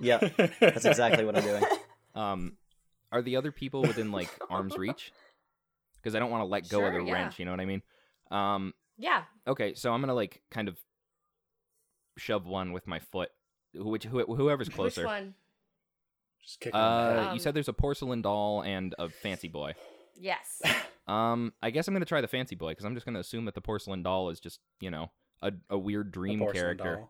Yeah, 0.00 0.18
that's 0.60 0.84
exactly 0.84 1.24
what 1.24 1.36
I'm 1.36 1.44
doing. 1.44 1.64
Um, 2.14 2.58
are 3.10 3.22
the 3.22 3.36
other 3.36 3.50
people 3.52 3.80
within 3.80 4.12
like 4.12 4.28
arm's 4.50 4.76
reach? 4.76 5.14
Because 5.96 6.14
I 6.14 6.18
don't 6.18 6.30
want 6.30 6.42
to 6.42 6.46
let 6.46 6.68
go 6.68 6.84
of 6.84 6.92
the 6.92 7.02
yeah. 7.02 7.12
wrench. 7.14 7.38
You 7.38 7.46
know 7.46 7.52
what 7.52 7.60
I 7.60 7.64
mean? 7.64 7.80
Um, 8.30 8.74
Yeah. 8.98 9.22
okay, 9.46 9.72
so 9.72 9.94
I'm 9.94 10.02
gonna 10.02 10.12
like 10.12 10.42
kind 10.50 10.68
of 10.68 10.76
shove 12.18 12.44
one 12.44 12.72
with 12.72 12.86
my 12.86 12.98
foot, 12.98 13.30
which 13.74 14.04
who, 14.04 14.22
whoever's 14.34 14.68
closer. 14.68 15.00
Which 15.00 15.06
one? 15.06 15.34
Just 16.42 16.60
kick 16.60 16.74
him 16.74 16.80
in 16.80 16.84
the 16.84 16.86
head. 17.14 17.18
Uh, 17.18 17.28
Um, 17.28 17.34
you 17.34 17.40
said 17.40 17.54
there's 17.54 17.68
a 17.68 17.72
porcelain 17.72 18.20
doll 18.20 18.62
and 18.62 18.94
a 18.98 19.08
fancy 19.08 19.48
boy. 19.48 19.72
Yes. 20.20 20.60
Um, 21.06 21.52
I 21.62 21.70
guess 21.70 21.88
I'm 21.88 21.94
gonna 21.94 22.04
try 22.04 22.20
the 22.20 22.28
fancy 22.28 22.54
boy 22.54 22.70
because 22.70 22.84
I'm 22.84 22.94
just 22.94 23.04
gonna 23.06 23.18
assume 23.20 23.44
that 23.46 23.54
the 23.54 23.60
porcelain 23.60 24.02
doll 24.02 24.30
is 24.30 24.38
just 24.40 24.60
you 24.80 24.90
know 24.90 25.10
a 25.42 25.52
a 25.70 25.78
weird 25.78 26.08
A 26.08 26.10
dream 26.10 26.38
porcelain 26.38 26.78
character. 26.78 27.04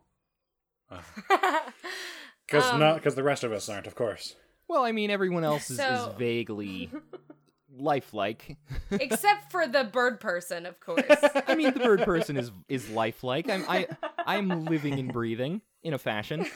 Because 2.46 2.64
Um, 2.72 2.80
not 2.80 2.96
because 2.96 3.14
the 3.14 3.22
rest 3.22 3.44
of 3.44 3.52
us 3.52 3.68
aren't, 3.68 3.86
of 3.86 3.94
course. 3.94 4.34
Well, 4.68 4.84
I 4.84 4.92
mean, 4.92 5.10
everyone 5.10 5.44
else 5.44 5.70
is, 5.70 5.76
So- 5.78 6.10
is 6.12 6.14
vaguely 6.18 6.90
lifelike. 7.76 8.56
Except 8.90 9.50
for 9.50 9.66
the 9.66 9.84
bird 9.84 10.20
person, 10.20 10.66
of 10.66 10.78
course. 10.80 11.02
I 11.46 11.54
mean, 11.54 11.72
the 11.74 11.80
bird 11.80 12.00
person 12.02 12.36
is 12.36 12.50
is 12.68 12.88
lifelike. 12.90 13.48
I'm 13.50 13.64
I 13.68 13.88
I'm 14.26 14.64
living 14.66 14.98
and 14.98 15.12
breathing 15.12 15.60
in 15.82 15.92
a 15.94 15.98
fashion. 15.98 16.46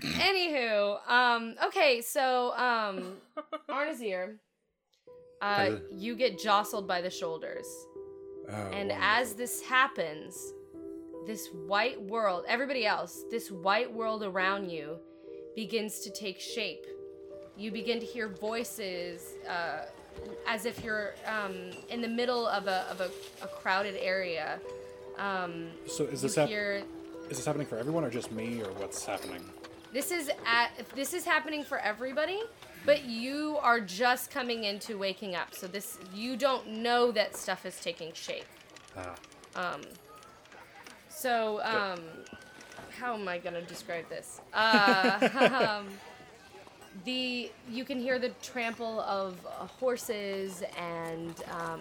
Anywho, 0.00 1.06
um, 1.08 1.54
okay, 1.66 2.00
so 2.00 2.52
um, 2.56 3.16
Arnazir, 3.68 4.36
uh, 5.42 5.76
you 5.90 6.14
get 6.14 6.38
jostled 6.38 6.86
by 6.86 7.00
the 7.02 7.10
shoulders, 7.10 7.66
Oh, 8.48 8.54
and 8.72 8.88
wonderful. 8.90 9.02
as 9.02 9.34
this 9.34 9.60
happens, 9.62 10.52
this 11.26 11.48
white 11.66 12.00
world, 12.00 12.44
everybody 12.48 12.86
else, 12.86 13.24
this 13.30 13.50
white 13.50 13.92
world 13.92 14.22
around 14.22 14.70
you, 14.70 14.98
begins 15.54 16.00
to 16.00 16.10
take 16.10 16.40
shape. 16.40 16.86
You 17.56 17.70
begin 17.70 18.00
to 18.00 18.06
hear 18.06 18.28
voices, 18.28 19.34
uh, 19.48 19.84
as 20.46 20.64
if 20.64 20.82
you're 20.84 21.14
um, 21.26 21.54
in 21.88 22.00
the 22.00 22.08
middle 22.08 22.46
of 22.46 22.66
a 22.66 22.86
of 22.90 23.00
a, 23.00 23.10
a 23.44 23.48
crowded 23.48 23.96
area. 23.96 24.58
Um, 25.18 25.68
So 25.86 26.04
is 26.04 26.22
this 26.22 26.34
hap- 26.36 26.48
hear 26.48 26.82
is 27.30 27.36
this 27.38 27.46
happening 27.46 27.66
for 27.66 27.78
everyone 27.78 28.04
or 28.04 28.10
just 28.10 28.32
me 28.32 28.60
or 28.62 28.70
what's 28.80 29.04
happening? 29.04 29.42
This 29.92 30.10
is 30.10 30.30
at 30.46 30.70
this 30.94 31.12
is 31.14 31.24
happening 31.24 31.62
for 31.64 31.78
everybody, 31.78 32.40
but 32.84 33.04
you 33.04 33.58
are 33.62 33.80
just 33.80 34.30
coming 34.30 34.64
into 34.64 34.98
waking 34.98 35.34
up. 35.34 35.54
So 35.54 35.66
this 35.66 35.98
you 36.14 36.36
don't 36.36 36.66
know 36.68 37.10
that 37.12 37.36
stuff 37.36 37.64
is 37.66 37.78
taking 37.80 38.12
shape. 38.12 38.46
Ah, 38.96 39.14
Um 39.56 39.82
so 41.08 41.60
um 41.62 42.00
how 42.98 43.14
am 43.14 43.26
I 43.28 43.38
going 43.38 43.54
to 43.54 43.62
describe 43.62 44.08
this? 44.08 44.40
Uh 44.52 45.80
um, 45.80 45.88
the 47.04 47.50
you 47.70 47.84
can 47.84 47.98
hear 47.98 48.18
the 48.18 48.30
trample 48.42 49.00
of 49.00 49.36
uh, 49.46 49.66
horses 49.66 50.62
and 50.78 51.42
um 51.50 51.80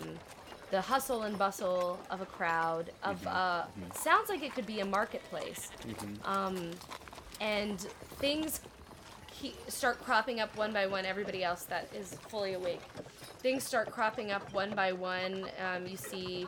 the 0.71 0.79
hustle 0.79 1.23
and 1.23 1.37
bustle 1.37 1.99
of 2.09 2.21
a 2.21 2.25
crowd 2.25 2.91
of 3.03 3.25
uh 3.27 3.63
sounds 3.93 4.29
like 4.29 4.41
it 4.41 4.53
could 4.55 4.65
be 4.65 4.79
a 4.79 4.85
marketplace 4.85 5.69
um, 6.23 6.71
and 7.41 7.79
things 8.19 8.61
ke- 9.41 9.53
start 9.71 10.03
cropping 10.03 10.39
up 10.39 10.55
one 10.55 10.71
by 10.71 10.85
one. 10.87 11.05
Everybody 11.05 11.43
else 11.43 11.63
that 11.63 11.87
is 11.93 12.15
fully 12.29 12.53
awake, 12.53 12.81
things 13.39 13.63
start 13.63 13.91
cropping 13.91 14.31
up 14.31 14.53
one 14.53 14.71
by 14.75 14.91
one. 14.93 15.47
Um, 15.65 15.87
you 15.87 15.97
see 15.97 16.47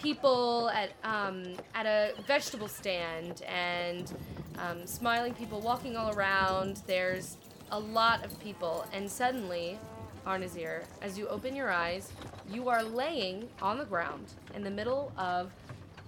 people 0.00 0.70
at 0.70 0.90
um, 1.04 1.54
at 1.74 1.86
a 1.86 2.12
vegetable 2.26 2.68
stand 2.68 3.42
and 3.42 4.12
um, 4.58 4.86
smiling 4.86 5.34
people 5.34 5.60
walking 5.60 5.96
all 5.96 6.12
around. 6.14 6.82
There's 6.86 7.36
a 7.70 7.78
lot 7.78 8.24
of 8.24 8.38
people, 8.40 8.84
and 8.92 9.10
suddenly, 9.10 9.78
Arnazir, 10.26 10.84
as 11.00 11.16
you 11.18 11.26
open 11.28 11.56
your 11.56 11.70
eyes, 11.70 12.12
you 12.50 12.68
are 12.68 12.82
laying 12.82 13.48
on 13.62 13.78
the 13.78 13.84
ground 13.84 14.26
in 14.54 14.62
the 14.62 14.70
middle 14.70 15.12
of 15.16 15.50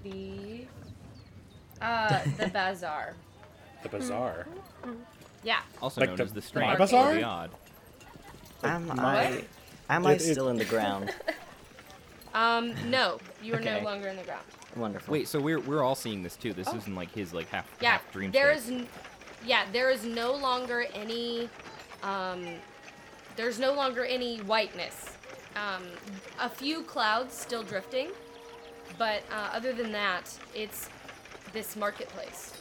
the 0.03 0.67
uh, 1.81 2.21
the 2.39 2.49
bazaar. 2.53 3.15
the 3.83 3.89
bazaar. 3.89 4.47
Yeah. 5.45 5.61
Also 5.83 6.01
Like 6.01 6.11
known 6.11 6.17
the- 6.17 6.23
as 6.25 6.33
the 6.33 6.41
the 6.41 6.47
strange 6.47 6.79
bazaar? 6.79 7.11
or 7.13 7.15
the 7.15 7.23
odd. 7.23 7.51
Am 8.63 8.89
What? 8.89 8.99
I? 8.99 9.45
Am 9.91 10.07
I 10.07 10.13
It- 10.13 10.23
it- 10.23 10.33
still 10.33 10.49
in 10.49 10.57
the 10.57 10.65
ground? 10.75 11.15
Um, 12.33 12.91
no, 12.91 13.19
you 13.43 13.55
are 13.55 13.61
no 13.61 13.81
longer 13.81 14.09
in 14.09 14.17
the 14.17 14.23
ground. 14.25 14.43
Wonderful. 14.75 15.13
Wait, 15.13 15.29
so 15.29 15.39
we're 15.41 15.61
we're 15.61 15.83
all 15.85 15.95
seeing 15.95 16.23
this 16.25 16.35
too. 16.37 16.53
This 16.53 16.73
isn't 16.73 16.95
like 16.97 17.13
his 17.13 17.33
like 17.33 17.49
half 17.51 17.71
Yeah, 17.81 17.93
half 17.93 18.11
dream 18.13 18.33
there 18.33 18.57
state. 18.59 18.75
is, 18.75 18.81
n- 18.83 18.89
yeah, 19.47 19.67
there 19.73 19.91
is 19.91 20.05
no 20.05 20.33
longer 20.35 20.87
any, 20.95 21.49
um, 22.03 22.45
there's 23.37 23.61
no 23.61 23.73
longer 23.73 24.05
any 24.05 24.39
whiteness. 24.39 25.11
Um, 25.55 25.85
a 26.41 26.49
few 26.49 26.83
clouds 26.83 27.35
still 27.37 27.63
drifting, 27.63 28.09
but 28.99 29.23
uh, 29.31 29.51
other 29.53 29.73
than 29.73 29.93
that, 29.93 30.37
it's 30.55 30.89
this 31.53 31.77
marketplace. 31.77 32.53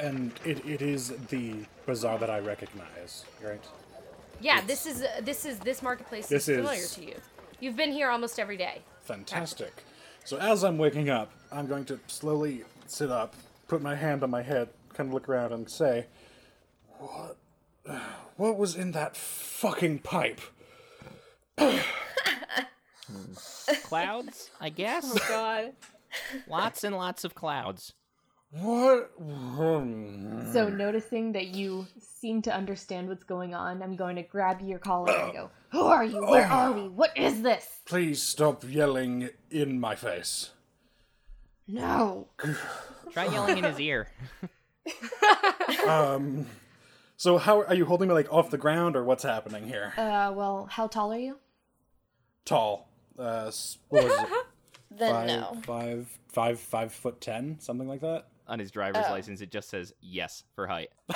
And 0.00 0.32
it, 0.44 0.66
it 0.66 0.82
is 0.82 1.10
the 1.28 1.64
bazaar 1.86 2.18
that 2.18 2.28
I 2.30 2.40
recognize, 2.40 3.24
right? 3.42 3.62
Yeah, 4.40 4.60
this 4.60 4.84
is 4.86 5.02
uh, 5.02 5.20
this 5.22 5.44
is 5.46 5.58
this 5.60 5.82
marketplace 5.82 6.26
This 6.28 6.48
is 6.48 6.56
familiar 6.58 6.80
is- 6.80 6.94
to 6.94 7.04
you. 7.04 7.14
You've 7.58 7.76
been 7.76 7.92
here 7.92 8.10
almost 8.10 8.38
every 8.38 8.58
day. 8.58 8.82
Fantastic. 9.02 9.82
So 10.24 10.36
as 10.36 10.62
I'm 10.62 10.76
waking 10.76 11.08
up, 11.08 11.30
I'm 11.50 11.66
going 11.66 11.86
to 11.86 11.98
slowly 12.06 12.64
sit 12.86 13.10
up, 13.10 13.34
put 13.66 13.80
my 13.80 13.94
hand 13.94 14.22
on 14.22 14.28
my 14.30 14.42
head, 14.42 14.68
kind 14.92 15.08
of 15.08 15.14
look 15.14 15.26
around 15.28 15.52
and 15.52 15.70
say, 15.70 16.06
"What? 16.98 17.36
What 18.36 18.58
was 18.58 18.74
in 18.76 18.92
that 18.92 19.16
fucking 19.16 20.00
pipe?" 20.00 20.40
clouds, 23.84 24.50
I 24.60 24.68
guess. 24.68 25.04
Oh 25.08 25.18
God. 25.28 25.72
lots 26.48 26.84
and 26.84 26.96
lots 26.96 27.24
of 27.24 27.34
clouds. 27.34 27.94
What? 28.60 29.10
So, 30.52 30.68
noticing 30.68 31.32
that 31.32 31.48
you 31.48 31.86
seem 31.98 32.42
to 32.42 32.54
understand 32.54 33.08
what's 33.08 33.24
going 33.24 33.54
on, 33.54 33.82
I'm 33.82 33.96
going 33.96 34.16
to 34.16 34.22
grab 34.22 34.60
your 34.60 34.78
collar 34.78 35.12
and 35.12 35.32
go, 35.32 35.50
Who 35.70 35.82
are 35.82 36.04
you? 36.04 36.20
Where 36.24 36.46
are 36.46 36.72
we? 36.72 36.88
What 36.88 37.16
is 37.16 37.42
this? 37.42 37.66
Please 37.84 38.22
stop 38.22 38.64
yelling 38.66 39.30
in 39.50 39.78
my 39.80 39.94
face. 39.94 40.50
No. 41.68 42.28
Try 43.12 43.26
yelling 43.26 43.58
in 43.58 43.64
his 43.64 43.80
ear. 43.80 44.08
Um. 45.88 46.46
So 47.16 47.38
how 47.38 47.62
are 47.62 47.74
you 47.74 47.86
holding 47.86 48.08
me 48.08 48.14
like 48.14 48.32
off 48.32 48.50
the 48.50 48.58
ground 48.58 48.94
or 48.94 49.02
what's 49.02 49.24
happening 49.24 49.66
here? 49.66 49.92
Uh, 49.96 50.32
well, 50.34 50.68
how 50.70 50.86
tall 50.86 51.12
are 51.12 51.18
you? 51.18 51.38
Tall. 52.44 52.88
Uh, 53.18 53.46
s- 53.48 53.78
what 53.88 54.04
was 54.04 54.12
it? 54.12 54.28
Then 54.98 55.12
five, 55.12 55.26
no. 55.26 55.60
five, 55.64 56.18
five, 56.28 56.60
five 56.60 56.92
foot 56.92 57.20
ten, 57.20 57.56
something 57.58 57.88
like 57.88 58.00
that. 58.02 58.28
On 58.48 58.58
his 58.58 58.70
driver's 58.70 59.04
Oh. 59.08 59.12
license, 59.12 59.40
it 59.40 59.50
just 59.50 59.68
says 59.68 59.92
yes 60.00 60.44
for 60.54 60.66
height. 60.66 60.90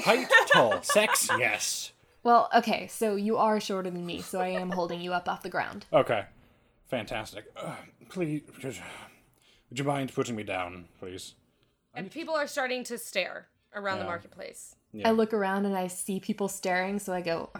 Height, 0.00 0.28
tall, 0.52 0.82
sex, 0.82 1.28
yes. 1.38 1.92
Well, 2.22 2.48
okay, 2.54 2.86
so 2.86 3.16
you 3.16 3.36
are 3.36 3.58
shorter 3.60 3.90
than 3.90 4.04
me, 4.06 4.20
so 4.20 4.40
I 4.40 4.48
am 4.48 4.70
holding 4.70 5.00
you 5.00 5.12
up 5.12 5.28
off 5.28 5.42
the 5.42 5.48
ground. 5.48 5.86
Okay, 5.92 6.24
fantastic. 6.88 7.44
Uh, 7.56 7.74
please, 8.08 8.42
would 8.62 9.78
you 9.78 9.84
mind 9.84 10.14
putting 10.14 10.36
me 10.36 10.42
down, 10.44 10.86
please? 11.00 11.34
And 11.94 12.10
people 12.10 12.34
are 12.34 12.46
starting 12.46 12.84
to 12.84 12.98
stare 12.98 13.48
around 13.74 13.98
the 13.98 14.04
marketplace. 14.04 14.76
Yeah. 14.92 15.08
I 15.08 15.12
look 15.12 15.32
around 15.34 15.66
and 15.66 15.76
I 15.76 15.88
see 15.88 16.20
people 16.20 16.48
staring, 16.48 16.98
so 16.98 17.12
I 17.12 17.20
go, 17.20 17.50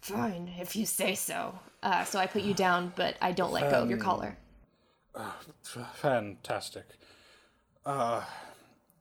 Fine, 0.00 0.54
if 0.60 0.76
you 0.76 0.86
say 0.86 1.14
so. 1.14 1.58
Uh, 1.82 2.04
so 2.04 2.18
I 2.18 2.26
put 2.26 2.42
you 2.42 2.54
down, 2.54 2.92
but 2.96 3.16
I 3.20 3.32
don't 3.32 3.52
let 3.52 3.70
go 3.70 3.82
of 3.82 3.88
your 3.90 3.98
Um, 3.98 4.04
collar. 4.04 4.36
F- 5.16 5.90
fantastic. 5.94 6.84
Uh, 7.84 8.22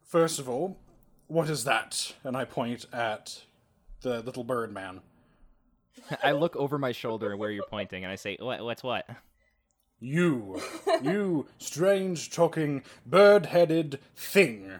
first 0.04 0.40
of 0.40 0.48
all, 0.48 0.78
what 1.28 1.50
is 1.50 1.64
that? 1.66 2.14
And 2.24 2.38
I 2.38 2.46
point 2.46 2.86
at 2.94 3.42
the 4.02 4.22
little 4.22 4.44
bird 4.44 4.74
man. 4.74 5.02
I 6.24 6.32
look 6.32 6.56
over 6.56 6.78
my 6.78 6.92
shoulder 6.92 7.36
where 7.36 7.52
you're 7.52 7.66
pointing, 7.70 8.04
and 8.04 8.12
I 8.12 8.16
say, 8.16 8.38
"What? 8.40 8.64
What's 8.64 8.84
what?" 8.84 9.08
You, 10.00 10.62
you 11.02 11.48
strange 11.58 12.30
talking 12.30 12.84
bird 13.06 13.48
headed 13.48 14.00
thing. 14.16 14.74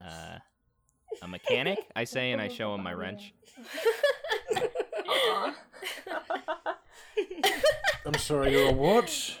Uh, 0.00 0.38
a 1.20 1.28
mechanic? 1.28 1.80
I 1.94 2.04
say, 2.04 2.30
and 2.30 2.40
I 2.40 2.48
show 2.48 2.74
him 2.74 2.82
my 2.84 2.92
wrench. 2.94 3.34
I'm 8.06 8.14
sorry, 8.14 8.52
you're 8.52 8.68
a 8.68 8.72
what? 8.72 9.36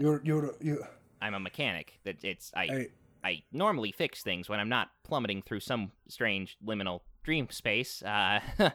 You're, 0.00 0.20
you're, 0.24 0.54
you. 0.60 0.84
I'm 1.20 1.34
a 1.34 1.40
mechanic. 1.40 1.98
That 2.04 2.22
it's 2.22 2.52
I, 2.54 2.62
I, 2.62 2.86
I 3.24 3.42
normally 3.52 3.92
fix 3.92 4.22
things 4.22 4.48
when 4.48 4.60
I'm 4.60 4.68
not 4.68 4.90
plummeting 5.04 5.42
through 5.42 5.60
some 5.60 5.92
strange 6.08 6.56
liminal 6.64 7.00
dream 7.22 7.48
space. 7.50 8.02
Uh, 8.02 8.40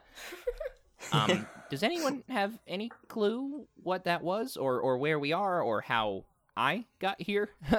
um, 1.11 1.47
does 1.69 1.83
anyone 1.83 2.23
have 2.29 2.57
any 2.67 2.91
clue 3.07 3.67
what 3.81 4.05
that 4.05 4.23
was, 4.23 4.57
or 4.57 4.79
or 4.79 4.97
where 4.97 5.19
we 5.19 5.33
are, 5.33 5.61
or 5.61 5.81
how 5.81 6.25
I 6.55 6.85
got 6.99 7.21
here? 7.21 7.49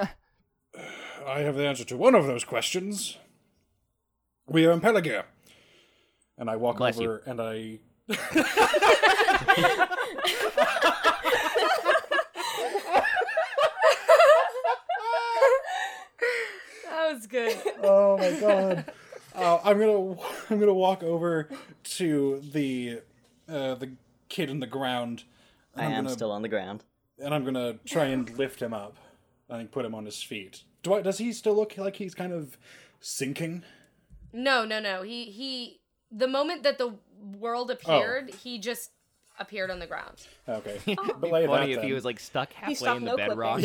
I 1.25 1.39
have 1.39 1.55
the 1.55 1.67
answer 1.67 1.85
to 1.85 1.97
one 1.97 2.15
of 2.15 2.25
those 2.25 2.43
questions. 2.43 3.17
We 4.47 4.65
are 4.65 4.71
in 4.71 4.81
Pelagia. 4.81 5.25
And 6.37 6.49
I 6.49 6.55
walk 6.55 6.77
Bless 6.77 6.97
you. 6.97 7.11
over 7.11 7.21
and 7.27 7.39
I. 7.39 7.79
was 17.13 17.27
good. 17.27 17.57
Oh 17.83 18.17
my 18.17 18.31
god. 18.39 18.85
Uh, 19.35 19.59
I'm 19.63 19.79
gonna 19.79 20.15
I'm 20.51 20.59
gonna 20.59 20.75
walk 20.75 21.01
over 21.01 21.49
to 21.95 22.39
the 22.51 22.99
uh, 23.49 23.73
the 23.73 23.89
kid 24.29 24.47
in 24.47 24.59
the 24.59 24.67
ground. 24.67 25.23
I 25.75 25.85
I'm 25.85 25.91
gonna, 26.03 26.09
still 26.11 26.31
on 26.31 26.43
the 26.43 26.49
ground. 26.49 26.83
and 27.17 27.33
I'm 27.33 27.43
gonna 27.43 27.79
try 27.83 28.05
and 28.05 28.29
lift 28.37 28.61
him 28.61 28.75
up. 28.75 28.95
I 29.49 29.57
think 29.57 29.71
put 29.71 29.85
him 29.85 29.95
on 29.95 30.05
his 30.05 30.21
feet. 30.21 30.61
Do 30.83 30.93
I, 30.93 31.01
does 31.01 31.17
he 31.17 31.33
still 31.33 31.55
look 31.55 31.75
like 31.79 31.95
he's 31.95 32.13
kind 32.13 32.31
of 32.31 32.59
sinking? 32.99 33.63
No, 34.31 34.65
no, 34.65 34.79
no. 34.79 35.01
He 35.01 35.25
he. 35.31 35.79
The 36.11 36.27
moment 36.27 36.61
that 36.61 36.77
the 36.77 36.93
world 37.19 37.71
appeared, 37.71 38.35
he 38.43 38.59
just 38.59 38.91
appeared 39.39 39.71
on 39.71 39.79
the 39.79 39.87
ground. 39.87 40.15
Okay, 40.47 40.79
It'd 40.85 41.21
be 41.21 41.29
funny 41.29 41.47
that 41.47 41.69
if 41.69 41.83
he 41.83 41.93
was 41.93 42.05
like 42.05 42.19
stuck 42.19 42.53
halfway 42.53 42.75
stopped 42.75 42.99
in 42.99 43.05
the 43.05 43.15
no-clipping. 43.15 43.29
bedrock. 43.29 43.61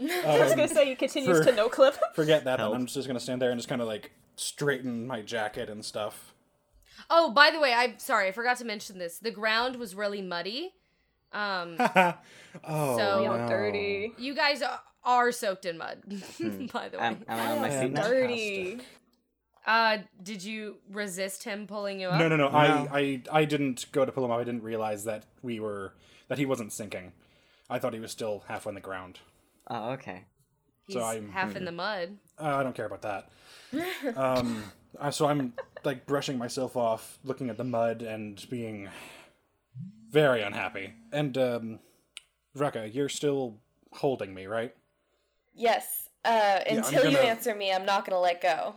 Yeah. 0.00 0.24
I 0.26 0.38
was 0.40 0.50
gonna 0.54 0.68
say 0.68 0.86
he 0.86 0.94
continues 0.96 1.38
for- 1.38 1.44
to 1.44 1.52
no 1.52 1.68
clip. 1.68 1.96
Forget 2.14 2.44
that. 2.44 2.56
Then. 2.56 2.66
Help. 2.66 2.74
I'm 2.74 2.86
just 2.86 3.06
gonna 3.06 3.20
stand 3.20 3.40
there 3.42 3.50
and 3.50 3.58
just 3.58 3.68
kind 3.68 3.80
of 3.80 3.86
like 3.86 4.10
straighten 4.36 5.06
my 5.06 5.22
jacket 5.22 5.68
and 5.70 5.84
stuff. 5.84 6.34
Oh, 7.08 7.30
by 7.32 7.50
the 7.50 7.58
way, 7.60 7.72
I'm 7.72 7.98
sorry, 7.98 8.28
I 8.28 8.32
forgot 8.32 8.58
to 8.58 8.64
mention 8.64 8.98
this. 8.98 9.18
The 9.18 9.30
ground 9.30 9.76
was 9.76 9.94
really 9.94 10.22
muddy. 10.22 10.72
Um, 11.32 11.76
oh, 11.78 12.96
So- 12.98 13.20
We 13.22 13.26
all 13.26 13.38
no. 13.38 13.48
dirty. 13.48 14.12
you 14.18 14.34
guys 14.34 14.62
are, 14.62 14.80
are 15.04 15.32
soaked 15.32 15.64
in 15.64 15.78
mud. 15.78 15.98
by 16.72 16.88
the 16.88 16.98
way, 16.98 17.04
I'm, 17.04 17.24
I 17.28 17.52
on 17.52 17.60
my 17.62 17.70
feet 17.70 17.92
now? 17.92 18.06
Dirty. 18.06 18.80
Uh, 19.66 19.98
did 20.22 20.42
you 20.42 20.76
resist 20.90 21.44
him 21.44 21.66
pulling 21.66 22.00
you 22.00 22.08
up? 22.08 22.18
No, 22.18 22.28
no, 22.28 22.36
no. 22.36 22.48
No. 22.50 22.56
I, 22.56 22.88
I, 22.92 23.22
I 23.32 23.44
didn't 23.44 23.86
go 23.92 24.04
to 24.04 24.12
pull 24.12 24.24
him 24.24 24.30
up. 24.30 24.40
I 24.40 24.44
didn't 24.44 24.62
realize 24.62 25.04
that 25.04 25.24
we 25.42 25.60
were 25.60 25.92
that 26.28 26.38
he 26.38 26.46
wasn't 26.46 26.72
sinking. 26.72 27.12
I 27.68 27.78
thought 27.78 27.92
he 27.94 28.00
was 28.00 28.10
still 28.12 28.44
half 28.48 28.66
on 28.66 28.74
the 28.74 28.80
ground. 28.80 29.20
Oh, 29.68 29.90
okay. 29.90 30.24
He's 30.86 30.94
So 30.94 31.02
I'm- 31.02 31.30
half 31.30 31.54
in 31.56 31.64
the 31.64 31.72
mud. 31.72 32.18
Uh, 32.38 32.56
I 32.56 32.62
don't 32.62 32.74
care 32.74 32.86
about 32.86 33.02
that. 33.02 33.28
um, 34.16 34.64
uh, 34.98 35.10
so 35.10 35.26
I'm 35.26 35.52
like 35.84 36.06
brushing 36.06 36.38
myself 36.38 36.76
off, 36.76 37.18
looking 37.24 37.50
at 37.50 37.56
the 37.56 37.64
mud, 37.64 38.02
and 38.02 38.44
being 38.50 38.88
very 40.10 40.42
unhappy. 40.42 40.94
And 41.12 41.36
um, 41.38 41.78
Rekka, 42.56 42.92
you're 42.92 43.08
still 43.08 43.58
holding 43.92 44.34
me, 44.34 44.46
right? 44.46 44.74
Yes. 45.54 46.08
Uh, 46.24 46.60
until 46.68 47.04
you 47.10 47.16
gonna- 47.16 47.28
answer 47.28 47.54
me, 47.54 47.72
I'm 47.72 47.84
not 47.86 48.04
gonna 48.04 48.20
let 48.20 48.40
go. 48.40 48.76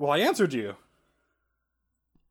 Well, 0.00 0.12
I 0.12 0.20
answered 0.20 0.54
you. 0.54 0.76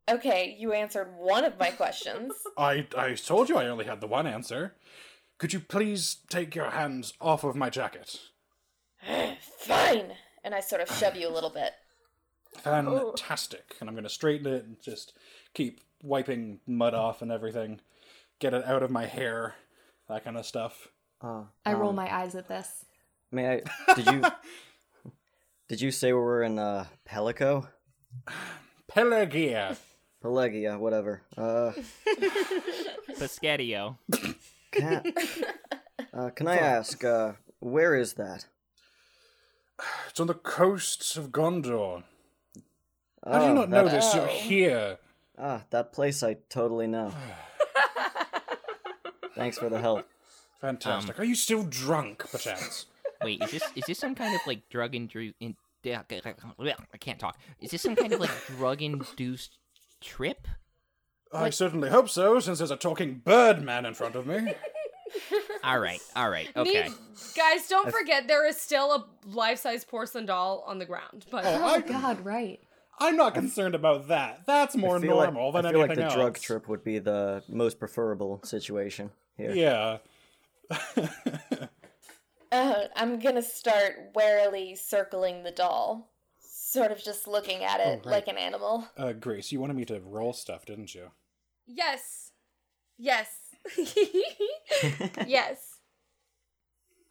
Okay, 0.09 0.57
you 0.57 0.73
answered 0.73 1.13
one 1.15 1.45
of 1.45 1.59
my 1.59 1.69
questions. 1.69 2.33
I 2.57 2.87
I 2.97 3.13
told 3.13 3.47
you 3.47 3.57
I 3.57 3.67
only 3.67 3.85
had 3.85 4.01
the 4.01 4.07
one 4.07 4.25
answer. 4.25 4.73
Could 5.37 5.53
you 5.53 5.59
please 5.59 6.17
take 6.29 6.55
your 6.55 6.71
hands 6.71 7.13
off 7.21 7.43
of 7.43 7.55
my 7.55 7.69
jacket? 7.69 8.19
Fine. 9.59 10.13
And 10.43 10.55
I 10.55 10.61
sort 10.61 10.81
of 10.81 10.89
shove 10.89 11.15
you 11.15 11.29
a 11.29 11.31
little 11.31 11.51
bit. 11.51 11.73
Fantastic. 12.57 13.75
And 13.79 13.87
I'm 13.87 13.93
going 13.93 14.03
to 14.03 14.09
straighten 14.09 14.51
it 14.51 14.65
and 14.65 14.81
just 14.81 15.13
keep 15.53 15.81
wiping 16.01 16.61
mud 16.65 16.95
off 16.95 17.21
and 17.21 17.31
everything. 17.31 17.81
Get 18.39 18.55
it 18.55 18.65
out 18.65 18.81
of 18.81 18.89
my 18.89 19.05
hair. 19.05 19.53
That 20.07 20.23
kind 20.23 20.37
of 20.37 20.47
stuff. 20.47 20.87
Uh, 21.21 21.43
I 21.63 21.73
roll 21.73 21.91
um, 21.91 21.95
my 21.97 22.11
eyes 22.11 22.33
at 22.33 22.47
this. 22.47 22.85
May 23.31 23.61
I? 23.87 23.93
Did 23.93 24.07
you? 24.07 24.23
Did 25.69 25.79
you 25.81 25.91
say 25.91 26.11
we 26.11 26.19
were 26.19 26.43
in 26.43 26.59
uh, 26.59 26.85
Pelico? 27.07 27.67
Pelagia. 28.87 29.77
Pelagia, 30.21 30.77
whatever. 30.77 31.21
Uh, 31.37 31.71
Pescatio. 33.17 33.97
can, 34.71 35.13
uh, 36.13 36.29
can 36.31 36.47
I 36.47 36.57
ask, 36.57 37.03
uh, 37.05 37.33
where 37.59 37.95
is 37.95 38.13
that? 38.13 38.45
It's 40.09 40.19
on 40.19 40.27
the 40.27 40.33
coasts 40.33 41.15
of 41.15 41.29
Gondor. 41.31 42.03
How 43.25 43.39
do 43.39 43.45
you 43.45 43.51
Oh, 43.51 43.53
not 43.53 43.69
know 43.69 43.85
that- 43.85 43.91
this? 43.91 44.13
You're 44.13 44.23
Oh. 44.23 44.27
here. 44.27 44.97
Ah, 45.37 45.63
that 45.69 45.93
place 45.93 46.21
I 46.21 46.33
totally 46.49 46.87
know. 46.87 47.13
Thanks 49.35 49.57
for 49.57 49.69
the 49.69 49.79
help. 49.79 50.05
Fantastic. 50.59 51.17
Are 51.17 51.23
you 51.23 51.35
still 51.35 51.63
drunk, 51.63 52.29
perchance? 52.29 52.87
Wait, 53.23 53.41
is 53.43 53.51
this 53.51 53.63
is 53.75 53.83
this 53.87 53.99
some 53.99 54.15
kind 54.15 54.35
of 54.35 54.41
like 54.47 54.67
drug 54.69 54.95
induced? 54.95 55.35
In- 55.39 55.55
I 55.85 56.97
can't 56.99 57.19
talk. 57.19 57.37
Is 57.61 57.71
this 57.71 57.81
some 57.81 57.95
kind 57.95 58.11
of 58.11 58.19
like 58.19 58.31
drug 58.47 58.81
induced 58.81 59.57
trip? 60.01 60.47
I 61.31 61.51
certainly 61.51 61.89
hope 61.89 62.09
so, 62.09 62.39
since 62.39 62.57
there's 62.57 62.71
a 62.71 62.75
talking 62.75 63.21
bird 63.23 63.61
man 63.61 63.85
in 63.85 63.93
front 63.93 64.15
of 64.15 64.25
me. 64.27 64.53
All 65.63 65.79
right, 65.79 65.99
all 66.15 66.29
right, 66.29 66.47
okay. 66.55 66.89
Me- 66.89 66.95
guys, 67.35 67.67
don't 67.67 67.91
forget 67.91 68.27
there 68.27 68.47
is 68.47 68.57
still 68.57 68.91
a 68.93 69.05
life-size 69.27 69.83
porcelain 69.83 70.25
doll 70.27 70.63
on 70.67 70.77
the 70.79 70.85
ground. 70.85 71.25
But 71.31 71.45
Oh, 71.45 71.59
Oh 71.61 71.65
I, 71.65 71.79
God, 71.81 72.23
right. 72.23 72.59
I'm 72.99 73.15
not 73.17 73.33
concerned 73.33 73.73
about 73.73 74.07
that. 74.09 74.41
That's 74.45 74.75
more 74.75 74.97
I 74.97 75.01
feel 75.01 75.15
like- 75.17 75.33
normal 75.33 75.51
than 75.51 75.65
I 75.65 75.71
feel 75.71 75.79
like 75.81 75.89
anything 75.91 76.09
the 76.09 76.13
drug 76.15 76.37
trip 76.37 76.67
would 76.69 76.83
be 76.83 76.99
the 76.99 77.43
most 77.49 77.79
preferable 77.79 78.39
situation 78.43 79.09
here. 79.35 79.51
Yeah. 79.51 79.97
Uh, 82.51 82.85
I'm 82.95 83.19
gonna 83.19 83.41
start 83.41 84.11
warily 84.15 84.75
circling 84.75 85.43
the 85.43 85.51
doll. 85.51 86.11
Sort 86.39 86.91
of 86.91 87.03
just 87.03 87.27
looking 87.27 87.63
at 87.63 87.79
it 87.79 87.85
Oh, 87.87 87.91
right. 87.97 88.05
like 88.05 88.27
an 88.27 88.37
animal. 88.37 88.87
Uh, 88.97 89.13
Grace, 89.13 89.51
you 89.51 89.59
wanted 89.59 89.75
me 89.75 89.85
to 89.85 89.99
roll 89.99 90.33
stuff, 90.33 90.65
didn't 90.65 90.93
you? 90.95 91.11
yes, 91.67 92.31
yes, 92.97 93.27
yes. 95.27 95.57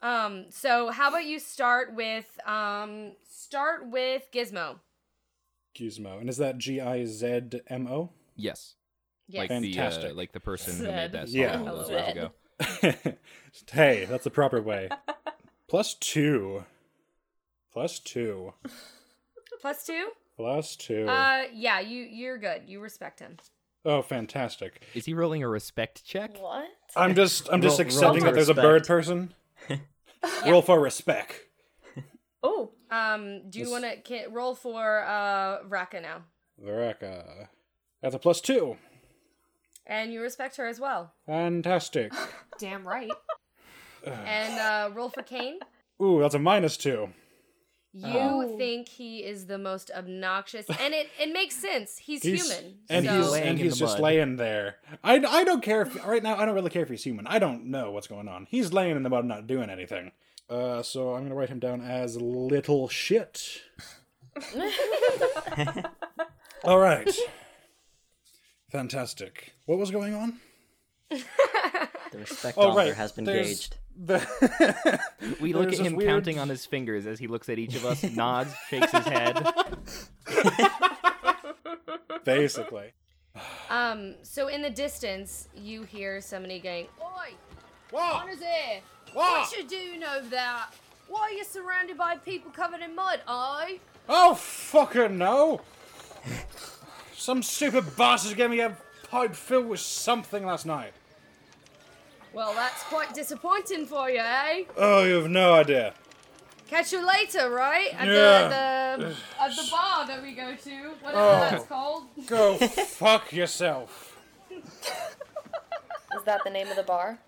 Um. 0.01 0.45
So, 0.49 0.89
how 0.91 1.09
about 1.09 1.25
you 1.25 1.39
start 1.39 1.93
with 1.93 2.25
um 2.45 3.13
start 3.29 3.89
with 3.89 4.29
Gizmo? 4.33 4.79
Gizmo. 5.77 6.19
And 6.19 6.29
is 6.29 6.37
that 6.37 6.57
G 6.57 6.79
I 6.81 7.05
Z 7.05 7.41
M 7.67 7.87
O? 7.87 8.09
Yes, 8.35 8.75
Yes. 9.27 9.39
like 9.39 9.49
the 9.49 9.55
uh, 9.57 9.61
Fantastic. 9.83 10.15
like 10.15 10.31
the 10.31 10.39
person 10.39 10.77
who 10.77 10.83
made 10.91 11.11
that 11.11 11.27
song 11.29 11.37
Yeah. 11.39 11.59
all 11.59 11.65
those 11.77 11.87
Zed. 11.87 11.93
years 12.05 12.11
ago. 12.11 12.31
hey, 13.71 14.05
that's 14.09 14.23
the 14.23 14.29
proper 14.31 14.61
way. 14.61 14.89
Plus 15.67 15.93
two. 15.95 16.63
Plus 17.71 17.99
two. 17.99 18.53
Plus 19.61 19.85
two. 19.85 20.09
Plus 20.37 20.75
two. 20.75 21.05
Uh. 21.07 21.43
Yeah. 21.53 21.79
You. 21.79 22.03
You're 22.03 22.37
good. 22.37 22.63
You 22.67 22.79
respect 22.79 23.19
him. 23.19 23.37
oh, 23.85 24.01
fantastic. 24.01 24.81
Is 24.93 25.05
he 25.05 25.13
rolling 25.13 25.43
a 25.43 25.47
respect 25.49 26.03
check? 26.05 26.37
What? 26.41 26.65
I'm 26.95 27.15
just 27.15 27.49
I'm 27.51 27.61
just 27.61 27.79
Roll- 27.79 27.85
roll 27.85 27.87
accepting 27.87 28.19
for 28.21 28.25
that 28.27 28.35
there's 28.35 28.49
a 28.49 28.53
bird 28.53 28.85
person. 28.87 29.33
Roll 30.45 30.61
for 30.61 30.79
respect. 30.79 31.45
Oh, 32.43 32.71
Um. 32.91 33.49
Do 33.49 33.59
you 33.59 33.65
This- 33.65 33.71
want 33.71 34.05
to 34.05 34.27
roll 34.29 34.55
for 34.55 35.03
uh 35.05 35.59
Raka 35.67 36.01
now? 36.01 36.23
Vereka. 36.61 37.47
That's 38.01 38.15
a 38.15 38.19
plus 38.19 38.41
two. 38.41 38.77
And 39.89 40.13
you 40.13 40.21
respect 40.21 40.55
her 40.57 40.67
as 40.67 40.79
well. 40.79 41.13
Fantastic. 41.25 42.13
Damn 42.59 42.87
right. 42.87 43.11
And 44.05 44.53
uh, 44.59 44.91
roll 44.95 45.09
for 45.09 45.21
Kane. 45.23 45.59
Ooh, 46.01 46.21
that's 46.21 46.33
a 46.35 46.39
minus 46.39 46.77
two. 46.77 47.09
You 47.91 48.05
Oh. 48.17 48.55
think 48.57 48.87
he 48.87 49.25
is 49.25 49.47
the 49.47 49.57
most 49.57 49.91
obnoxious, 49.93 50.65
and 50.79 50.93
it, 50.93 51.09
it 51.19 51.33
makes 51.33 51.55
sense. 51.55 51.97
He's, 51.97 52.23
He's- 52.23 52.47
human. 52.49 52.75
And 52.89 53.05
so 53.05 53.17
he's 53.17 53.33
and 53.33 53.59
he's 53.59 53.77
just 53.77 53.95
mud. 53.95 54.01
laying 54.01 54.37
there. 54.37 54.77
I, 55.03 55.15
I 55.15 55.43
don't 55.43 55.61
care 55.61 55.81
if 55.81 56.05
right 56.07 56.23
now 56.23 56.37
I 56.37 56.45
don't 56.45 56.55
really 56.55 56.69
care 56.69 56.83
if 56.83 56.89
he's 56.89 57.03
human. 57.03 57.27
I 57.27 57.39
don't 57.39 57.65
know 57.65 57.91
what's 57.91 58.07
going 58.07 58.29
on. 58.29 58.47
He's 58.49 58.71
laying 58.71 58.95
in 58.95 59.03
the 59.03 59.09
mud 59.09 59.25
not 59.25 59.47
doing 59.47 59.69
anything. 59.69 60.13
Uh, 60.49 60.81
so 60.81 61.13
I'm 61.15 61.23
gonna 61.23 61.35
write 61.35 61.49
him 61.49 61.59
down 61.59 61.81
as 61.81 62.15
little 62.21 62.87
shit. 62.87 63.63
All 66.63 66.79
right. 66.79 67.09
Fantastic. 68.71 69.53
What 69.65 69.77
was 69.79 69.91
going 69.91 70.13
on? 70.13 70.39
The 71.09 72.17
respect 72.17 72.57
Oh, 72.59 72.75
right. 72.75 72.93
has 72.93 73.11
been 73.11 73.23
There's 73.25 73.47
gauged. 73.47 73.77
The 74.05 74.99
We 75.41 75.53
look 75.53 75.69
There's 75.69 75.79
at 75.79 75.85
him 75.85 75.95
weird- 75.95 76.09
counting 76.09 76.39
on 76.39 76.49
his 76.49 76.65
fingers 76.65 77.05
as 77.05 77.19
he 77.19 77.27
looks 77.27 77.49
at 77.49 77.59
each 77.59 77.75
of 77.75 77.85
us, 77.85 78.03
nods, 78.15 78.53
shakes 78.69 78.91
his 78.91 79.05
head. 79.05 79.53
basically. 82.23 82.93
Um, 83.69 84.15
so 84.23 84.47
in 84.47 84.61
the 84.61 84.69
distance, 84.69 85.47
you 85.55 85.83
hear 85.83 86.21
somebody 86.21 86.59
going, 86.59 86.87
Oi, 87.01 87.33
What? 87.91 88.25
what 88.25 88.29
is 88.33 88.41
it? 88.41 88.83
What 89.13 89.51
you 89.55 89.63
doing 89.67 90.03
over 90.03 90.27
there? 90.27 90.55
Why 91.07 91.21
are 91.21 91.31
you 91.31 91.43
surrounded 91.43 91.97
by 91.97 92.17
people 92.17 92.51
covered 92.51 92.81
in 92.81 92.95
mud, 92.95 93.21
I? 93.27 93.79
Oh 94.07 94.35
fucking 94.35 95.17
no! 95.17 95.61
Some 97.19 97.43
stupid 97.43 97.97
bastard 97.97 98.37
gave 98.37 98.49
me 98.49 98.61
a 98.61 98.77
pipe 99.11 99.35
filled 99.35 99.67
with 99.67 99.81
something 99.81 100.45
last 100.45 100.65
night. 100.65 100.93
Well, 102.31 102.53
that's 102.53 102.81
quite 102.83 103.13
disappointing 103.13 103.87
for 103.87 104.09
you, 104.09 104.21
eh? 104.21 104.63
Oh, 104.77 105.03
you 105.03 105.15
have 105.15 105.29
no 105.29 105.55
idea. 105.55 105.93
Catch 106.69 106.93
you 106.93 107.05
later, 107.05 107.49
right? 107.49 107.93
At 107.93 108.07
Yeah. 108.07 108.95
the, 108.97 109.03
the 109.03 109.15
at 109.43 109.53
the 109.53 109.67
bar 109.69 110.07
that 110.07 110.21
we 110.23 110.33
go 110.33 110.55
to, 110.55 110.71
whatever 111.01 111.21
Oh. 111.21 111.39
that's 111.51 111.65
called. 111.65 112.03
Go 112.27 112.57
fuck 112.57 113.33
yourself. 113.33 114.17
Is 114.49 116.23
that 116.25 116.41
the 116.45 116.49
name 116.51 116.69
of 116.69 116.77
the 116.77 116.83
bar? 116.83 117.19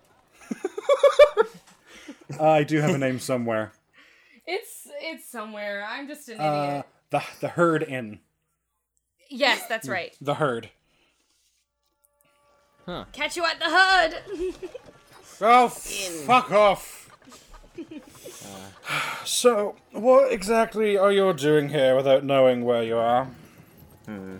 I 2.40 2.64
do 2.64 2.78
have 2.80 2.94
a 2.94 2.98
name 2.98 3.18
somewhere. 3.18 3.72
It's 4.46 4.86
it's 5.02 5.28
somewhere. 5.30 5.84
I'm 5.86 6.08
just 6.08 6.30
an 6.30 6.40
Uh, 6.40 6.66
idiot. 6.68 6.86
the 7.10 7.22
the 7.40 7.48
herd 7.48 7.82
inn. 7.82 8.20
Yes, 9.32 9.66
that's 9.66 9.88
mm. 9.88 9.92
right. 9.92 10.16
The 10.20 10.34
herd. 10.34 10.70
Huh. 12.86 13.04
Catch 13.12 13.36
you 13.36 13.44
at 13.44 13.58
the 13.58 13.66
hood. 13.68 14.54
Oh, 15.44 15.68
fuck 15.68 16.52
off. 16.52 17.10
Uh. 17.76 19.24
so, 19.24 19.74
what 19.90 20.32
exactly 20.32 20.96
are 20.96 21.10
you 21.10 21.32
doing 21.32 21.70
here 21.70 21.96
without 21.96 22.22
knowing 22.22 22.64
where 22.64 22.84
you 22.84 22.96
are? 22.96 23.28
Hmm. 24.06 24.36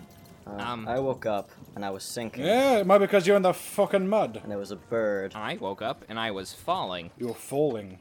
Uh, 0.47 0.51
um, 0.51 0.87
I 0.87 0.99
woke 0.99 1.25
up 1.25 1.49
and 1.75 1.83
I 1.83 1.89
was 1.89 2.03
sinking, 2.03 2.45
Yeah, 2.45 2.77
it 2.77 2.87
might 2.87 2.99
be 2.99 3.05
because 3.05 3.27
you're 3.27 3.35
in 3.35 3.41
the 3.41 3.53
fucking 3.53 4.07
mud. 4.07 4.39
and 4.41 4.49
there 4.49 4.57
was 4.57 4.71
a 4.71 4.77
bird. 4.77 5.33
I 5.35 5.57
woke 5.57 5.81
up 5.81 6.05
and 6.07 6.17
I 6.17 6.31
was 6.31 6.53
falling. 6.53 7.11
You 7.17 7.27
were 7.27 7.33
falling. 7.33 7.99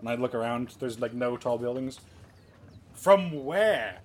And 0.00 0.08
I 0.08 0.14
look 0.14 0.34
around, 0.34 0.74
there's 0.78 1.00
like 1.00 1.12
no 1.12 1.36
tall 1.36 1.58
buildings. 1.58 2.00
From 2.94 3.44
where? 3.44 3.98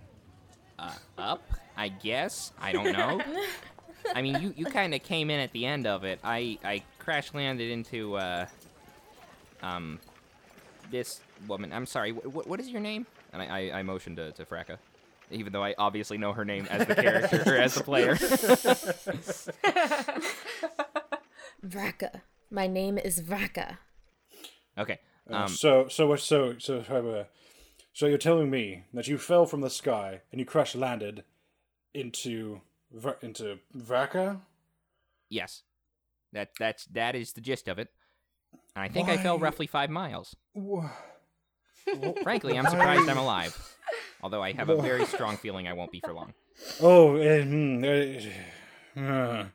Uh, 0.78 0.92
up, 1.18 1.44
I 1.78 1.90
guess. 1.90 2.52
I 2.60 2.72
don't 2.74 2.92
know. 2.92 3.22
I 4.16 4.22
mean, 4.22 4.42
you, 4.42 4.54
you 4.58 4.66
kind 4.66 4.94
of 4.94 5.04
came 5.04 5.30
in 5.30 5.40
at 5.40 5.52
the 5.52 5.66
end 5.66 5.88
of 5.88 6.04
it. 6.04 6.20
I, 6.24 6.58
I 6.64 6.84
crash 7.00 7.34
landed 7.34 7.70
into, 7.72 8.16
uh, 8.16 8.46
um, 9.62 10.00
this 10.92 11.20
woman. 11.48 11.72
I'm 11.74 11.86
sorry, 11.86 12.12
wh- 12.12 12.48
what 12.48 12.60
is 12.60 12.70
your 12.70 12.82
name? 12.82 13.06
And 13.34 13.42
I, 13.42 13.46
I, 13.46 13.80
I 13.80 13.84
motioned 13.84 14.18
to, 14.18 14.32
to 14.34 14.46
Vraka. 14.46 14.78
Even 15.30 15.52
though 15.52 15.64
I 15.64 15.76
obviously 15.78 16.18
know 16.18 16.32
her 16.32 16.46
name 16.46 16.68
as 16.72 16.88
the 16.88 16.96
character, 16.96 17.44
or 17.46 17.58
as 17.58 17.76
the 17.76 17.84
player. 17.84 18.16
Vraka. 21.66 22.22
My 22.50 22.68
name 22.68 22.98
is 22.98 23.22
Vraka. 23.22 23.78
okay. 24.78 25.00
Uh, 25.30 25.36
Um, 25.36 25.48
so, 25.50 25.88
so, 25.90 26.16
so, 26.16 26.56
so, 26.60 26.78
uh, 26.80 27.24
so 27.92 28.06
you're 28.06 28.18
telling 28.18 28.50
me 28.50 28.86
that 28.94 29.08
you 29.10 29.18
fell 29.18 29.46
from 29.46 29.60
the 29.62 29.70
sky 29.70 30.22
and 30.32 30.40
you 30.40 30.46
crash 30.46 30.76
landed 30.76 31.26
into, 31.94 32.62
into 33.22 33.60
Vraka? 33.76 34.40
yes. 35.30 35.64
That, 36.34 36.50
that's, 36.60 36.86
that 36.88 37.16
is 37.16 37.34
the 37.34 37.42
gist 37.42 37.68
of 37.68 37.80
it. 37.80 37.88
I 38.76 38.90
think 38.90 39.08
I 39.10 39.18
fell 39.18 39.40
roughly 39.40 39.66
five 39.66 39.90
miles. 39.90 40.36
Wha- 40.54 40.90
Frankly, 42.22 42.58
I'm 42.58 42.66
surprised 42.66 43.08
I'm 43.10 43.18
alive. 43.18 43.58
Although 44.22 44.44
I 44.44 44.52
have 44.52 44.70
a 44.70 44.82
very 44.82 45.06
strong 45.06 45.38
feeling 45.38 45.68
I 45.68 45.74
won't 45.74 45.92
be 45.92 46.02
for 46.04 46.14
long. 46.14 46.34
Oh, 46.82 47.18
hmm, 47.18 47.84
uh, 48.98 49.46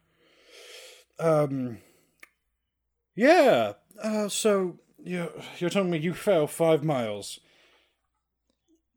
um, 1.18 1.78
yeah. 3.14 3.72
Uh, 4.02 4.28
so 4.28 4.78
you 5.02 5.30
you're 5.58 5.70
telling 5.70 5.90
me 5.90 5.98
you 5.98 6.14
fell 6.14 6.46
five 6.46 6.82
miles, 6.84 7.40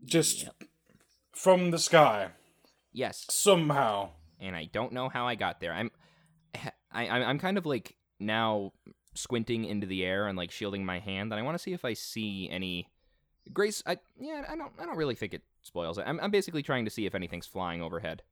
just 0.03 0.47
from 1.33 1.71
the 1.71 1.79
sky 1.79 2.29
Yes. 2.95 3.25
somehow. 3.29 4.09
and 4.39 4.55
I 4.55 4.69
don't 4.71 4.93
know 4.93 5.09
how 5.09 5.27
I 5.27 5.35
got 5.35 5.59
there. 5.59 5.73
I'm, 5.73 5.91
I, 6.91 7.07
I'm 7.07 7.23
I'm 7.23 7.39
kind 7.39 7.57
of 7.57 7.65
like 7.65 7.95
now 8.19 8.71
squinting 9.13 9.65
into 9.65 9.85
the 9.87 10.03
air 10.05 10.27
and 10.27 10.37
like 10.37 10.51
shielding 10.51 10.85
my 10.85 10.99
hand, 10.99 11.31
and 11.31 11.39
I 11.39 11.43
want 11.43 11.55
to 11.57 11.61
see 11.61 11.73
if 11.73 11.83
I 11.85 11.93
see 11.93 12.49
any. 12.49 12.89
Grace, 13.53 13.83
I 13.85 13.97
yeah, 14.19 14.43
I 14.49 14.55
don't 14.55 14.71
I 14.79 14.85
don't 14.85 14.97
really 14.97 15.15
think 15.15 15.33
it 15.33 15.43
spoils 15.61 15.97
it. 15.97 16.05
I'm 16.07 16.19
I'm 16.19 16.31
basically 16.31 16.63
trying 16.63 16.85
to 16.85 16.91
see 16.91 17.05
if 17.05 17.13
anything's 17.13 17.45
flying 17.45 17.81
overhead. 17.81 18.23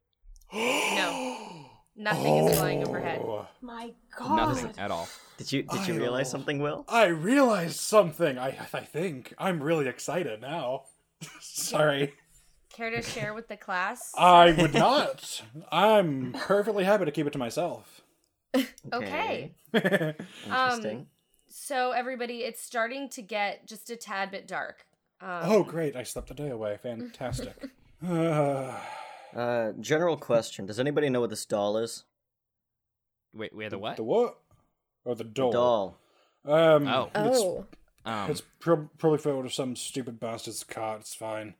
no, 0.54 1.38
nothing 1.96 2.36
is 2.48 2.58
flying 2.58 2.88
overhead. 2.88 3.22
Oh, 3.24 3.48
My 3.62 3.92
God. 4.18 4.36
Nothing 4.36 4.74
at 4.78 4.92
all. 4.92 5.08
Did 5.38 5.52
you 5.52 5.64
did 5.64 5.88
you 5.88 5.96
I 5.96 5.98
realize 5.98 6.28
know. 6.28 6.38
something, 6.40 6.60
Will? 6.60 6.86
I 6.88 7.06
realized 7.08 7.76
something. 7.80 8.38
I 8.38 8.58
I 8.74 8.80
think 8.82 9.34
I'm 9.38 9.62
really 9.62 9.88
excited 9.88 10.42
now. 10.42 10.84
Sorry, 11.40 12.14
Care 12.74 12.90
to 12.90 13.02
share 13.04 13.34
with 13.36 13.48
the 13.48 13.56
class? 13.56 14.12
I 14.18 14.52
would 14.58 14.74
not. 14.74 15.44
I'm 15.72 16.34
perfectly 16.34 16.84
happy 16.84 17.06
to 17.06 17.12
keep 17.12 17.28
it 17.28 17.34
to 17.34 17.40
myself. 17.40 18.02
okay. 18.94 19.52
Interesting. 19.74 21.08
So 21.48 21.92
everybody, 21.92 22.40
it's 22.40 22.62
starting 22.62 23.10
to 23.10 23.22
get 23.22 23.68
just 23.68 23.90
a 23.92 23.96
tad 23.96 24.32
bit 24.32 24.48
dark. 24.48 24.86
Um, 25.22 25.30
Oh, 25.44 25.64
great! 25.64 25.96
I 25.96 26.02
slept 26.04 26.32
a 26.32 26.34
day 26.34 26.50
away. 26.50 26.78
Fantastic. 26.82 27.54
Uh, 28.06 28.76
uh, 29.36 29.72
general 29.80 30.18
question: 30.18 30.66
Does 30.66 30.80
anybody 30.80 31.10
know 31.10 31.22
what 31.22 31.30
this 31.30 31.46
doll 31.46 31.78
is? 31.78 32.04
Wait, 33.36 33.56
wait, 33.56 33.70
the 33.70 33.78
what? 33.78 33.98
the 33.98 34.04
what? 34.04 34.38
Or 35.06 35.16
the 35.16 35.24
doll? 35.24 35.52
Doll. 35.52 35.98
Um, 36.46 36.88
Oh. 36.88 37.10
It's, 37.16 37.40
Oh. 37.40 37.66
Um, 38.06 38.32
it's 38.32 38.42
prob- 38.60 38.90
probably 38.98 39.20
filled 39.20 39.44
with 39.44 39.54
some 39.54 39.76
stupid 39.76 40.20
bastard's 40.20 40.64
cart. 40.64 41.02
It's 41.02 41.16
fine. 41.16 41.54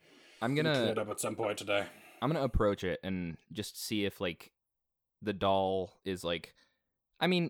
I'm 0.44 0.56
gonna 0.56 0.84
it 0.92 0.98
up 0.98 1.10
at 1.10 1.22
some 1.22 1.36
point 1.36 1.58
today. 1.58 1.86
I'm 2.22 2.30
gonna 2.30 2.44
approach 2.44 2.84
it 2.84 3.00
and 3.02 3.38
just 3.54 3.82
see 3.82 4.04
if 4.04 4.20
like 4.20 4.52
the 5.22 5.32
doll 5.32 5.94
is 6.04 6.24
like 6.24 6.54
I 7.20 7.28
mean 7.28 7.50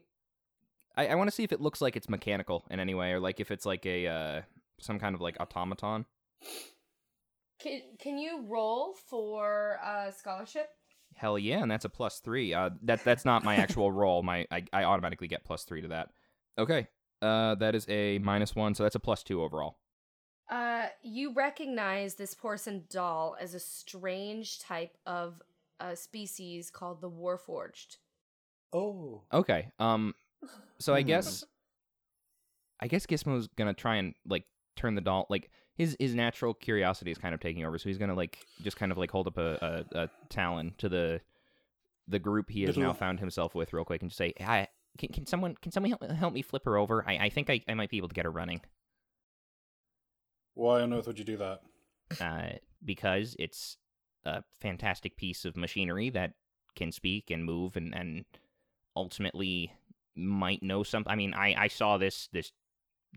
I, 0.96 1.08
I 1.08 1.16
wanna 1.16 1.32
see 1.32 1.44
if 1.44 1.52
it 1.52 1.60
looks 1.60 1.82
like 1.82 1.96
it's 1.96 2.08
mechanical 2.08 2.66
in 2.70 2.80
any 2.80 2.94
way 2.94 3.12
or 3.12 3.20
like 3.20 3.40
if 3.40 3.50
it's 3.50 3.66
like 3.66 3.86
a 3.88 4.08
uh 4.08 4.42
some 4.80 5.00
kind 5.00 5.16
of 5.16 5.22
like 5.22 5.38
automaton. 5.40 6.06
Can, 7.60 7.82
can 7.98 8.18
you 8.18 8.46
roll 8.48 8.94
for 8.94 9.80
uh, 9.84 10.12
scholarship? 10.12 10.68
Hell 11.16 11.40
yeah, 11.40 11.62
and 11.62 11.72
that's 11.72 11.86
a 11.86 11.90
plus 11.90 12.20
three. 12.20 12.54
Uh 12.54 12.72
that 12.84 13.04
that's 13.04 13.26
not 13.26 13.44
my 13.44 13.56
actual 13.56 13.92
roll. 13.92 14.22
My 14.22 14.46
I, 14.52 14.66
I 14.72 14.84
automatically 14.84 15.28
get 15.28 15.46
plus 15.46 15.64
three 15.64 15.82
to 15.82 15.88
that. 15.88 16.10
Okay. 16.60 16.88
Uh 17.24 17.56
that 17.56 17.74
is 17.74 17.88
a 17.90 18.20
minus 18.20 18.56
one, 18.56 18.76
so 18.76 18.84
that's 18.84 18.96
a 18.96 19.00
plus 19.00 19.24
two 19.24 19.42
overall. 19.42 19.78
Uh, 20.50 20.88
you 21.02 21.34
recognize 21.34 22.16
this 22.16 22.34
porcelain 22.34 22.84
doll 22.90 23.36
as 23.40 23.54
a 23.54 23.60
strange 23.60 24.60
type 24.60 24.98
of 25.06 25.42
uh, 25.80 25.96
species 25.96 26.70
called 26.70 27.02
the 27.02 27.10
Warforged. 27.10 27.98
Oh. 28.74 29.22
Okay. 29.32 29.70
Um 29.80 30.14
so 30.80 30.94
I 30.94 31.02
Hmm. 31.02 31.08
guess 31.08 31.44
I 32.80 32.88
guess 32.88 33.06
Gizmo's 33.06 33.48
gonna 33.56 33.74
try 33.74 33.96
and 33.96 34.14
like 34.28 34.46
turn 34.76 34.96
the 34.96 35.02
doll 35.02 35.26
like 35.30 35.50
his 35.76 35.96
his 36.00 36.14
natural 36.14 36.54
curiosity 36.54 37.12
is 37.12 37.18
kind 37.18 37.34
of 37.34 37.40
taking 37.40 37.66
over, 37.66 37.78
so 37.78 37.90
he's 37.90 37.98
gonna 37.98 38.14
like 38.16 38.38
just 38.62 38.78
kind 38.78 38.92
of 38.92 38.98
like 38.98 39.12
hold 39.12 39.28
up 39.28 39.38
a, 39.38 39.86
a, 39.94 40.00
a 40.04 40.10
talon 40.30 40.74
to 40.80 40.90
the 40.90 41.22
the 42.08 42.20
group 42.20 42.50
he 42.50 42.64
has 42.64 42.78
now 42.78 42.92
found 42.94 43.20
himself 43.20 43.56
with 43.56 43.72
real 43.74 43.86
quick 43.86 44.02
and 44.02 44.12
just 44.12 44.18
say, 44.18 44.34
"Hi, 44.42 44.68
can, 44.98 45.10
can 45.10 45.26
someone 45.26 45.56
can 45.56 45.72
someone 45.72 45.92
help, 45.92 46.04
help 46.12 46.34
me 46.34 46.42
flip 46.42 46.66
her 46.66 46.78
over? 46.78 47.04
I, 47.08 47.18
I 47.18 47.30
think 47.30 47.50
I, 47.50 47.62
I 47.68 47.74
might 47.76 47.90
be 47.90 47.98
able 47.98 48.10
to 48.10 48.14
get 48.16 48.26
her 48.26 48.32
running." 48.32 48.62
Why 50.56 50.82
on 50.82 50.94
earth 50.94 51.08
would 51.08 51.20
you 51.20 51.26
do 51.26 51.38
that? 51.38 51.62
Uh, 52.20 52.58
because 52.84 53.36
it's 53.40 53.78
a 54.26 54.44
fantastic 54.62 55.18
piece 55.18 55.46
of 55.46 55.58
machinery 55.58 56.10
that 56.12 56.34
can 56.76 56.92
speak 56.92 57.30
and 57.32 57.46
move 57.46 57.76
and, 57.76 57.94
and 57.96 58.26
ultimately 58.96 59.74
might 60.16 60.62
know 60.64 60.84
something. 60.84 61.12
I 61.12 61.16
mean, 61.16 61.34
I, 61.34 61.56
I 61.58 61.68
saw 61.68 61.98
this 61.98 62.30
this 62.32 62.52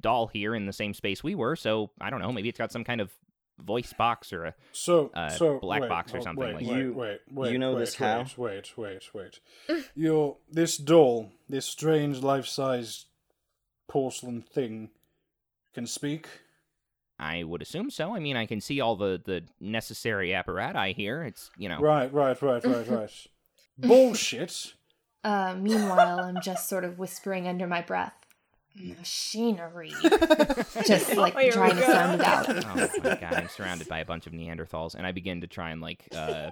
doll 0.01 0.27
here 0.27 0.55
in 0.55 0.67
the 0.67 0.73
same 0.73 0.95
space 0.95 1.23
we 1.23 1.35
were, 1.35 1.57
so 1.57 1.91
I 2.01 2.11
don't 2.11 2.21
know. 2.21 2.33
Maybe 2.33 2.49
it's 2.49 2.59
got 2.59 2.73
some 2.73 2.85
kind 2.85 3.01
of 3.01 3.13
voice 3.59 3.93
box 3.93 4.33
or 4.33 4.47
a. 4.47 4.55
So, 4.73 5.11
Uh, 5.15 5.29
so 5.31 5.59
black 5.59 5.83
wait, 5.83 5.89
box 5.89 6.15
or 6.15 6.19
oh, 6.19 6.23
something 6.23 6.45
Wait, 6.45 6.55
like 6.55 6.67
wait, 6.67 6.79
You- 6.79 6.95
wait, 6.95 7.21
wait. 7.31 7.53
you 7.53 7.59
know 7.59 7.73
wait, 7.75 7.81
this 7.81 8.01
wait, 8.01 8.07
how? 8.07 8.25
Wait, 8.37 8.77
wait, 8.77 9.15
wait. 9.15 9.41
Your 9.95 10.37
this 10.51 10.77
doll, 10.77 11.33
this 11.49 11.67
strange 11.67 12.21
life-size 12.23 13.07
porcelain 13.89 14.43
thing, 14.43 14.91
can 15.75 15.87
speak. 15.87 16.27
I 17.19 17.45
would 17.45 17.63
assume 17.63 17.91
so. 17.91 18.15
I 18.15 18.19
mean, 18.21 18.37
I 18.37 18.47
can 18.47 18.61
see 18.61 18.81
all 18.81 18.97
the 18.97 19.21
the 19.25 19.43
necessary 19.61 20.35
apparatus 20.35 20.95
here. 20.97 21.23
It's 21.23 21.51
you 21.57 21.69
know. 21.69 21.81
Right, 21.81 22.13
right, 22.13 22.41
right, 22.43 22.65
right, 22.65 22.89
right. 22.91 23.27
Bullshit. 23.79 24.75
Uh, 25.25 25.55
meanwhile, 25.59 26.21
I'm 26.21 26.41
just 26.41 26.69
sort 26.69 26.85
of 26.85 26.99
whispering 26.99 27.49
under 27.49 27.67
my 27.67 27.83
breath. 27.83 28.13
Machinery. 28.79 29.91
just 30.87 31.17
like 31.17 31.35
Oh, 31.37 31.51
trying 31.51 31.77
to 31.77 31.83
sound 31.83 32.21
it 32.21 32.27
out. 32.27 32.49
Oh 32.49 32.89
my 33.03 33.15
god, 33.17 33.35
I'm 33.35 33.49
surrounded 33.49 33.89
by 33.89 33.99
a 34.01 34.05
bunch 34.05 34.27
of 34.27 34.33
Neanderthals, 34.33 34.95
and 34.95 35.07
I 35.07 35.13
begin 35.13 35.41
to 35.41 35.47
try 35.47 35.71
and 35.71 35.81
like 35.81 36.07
uh, 36.15 36.51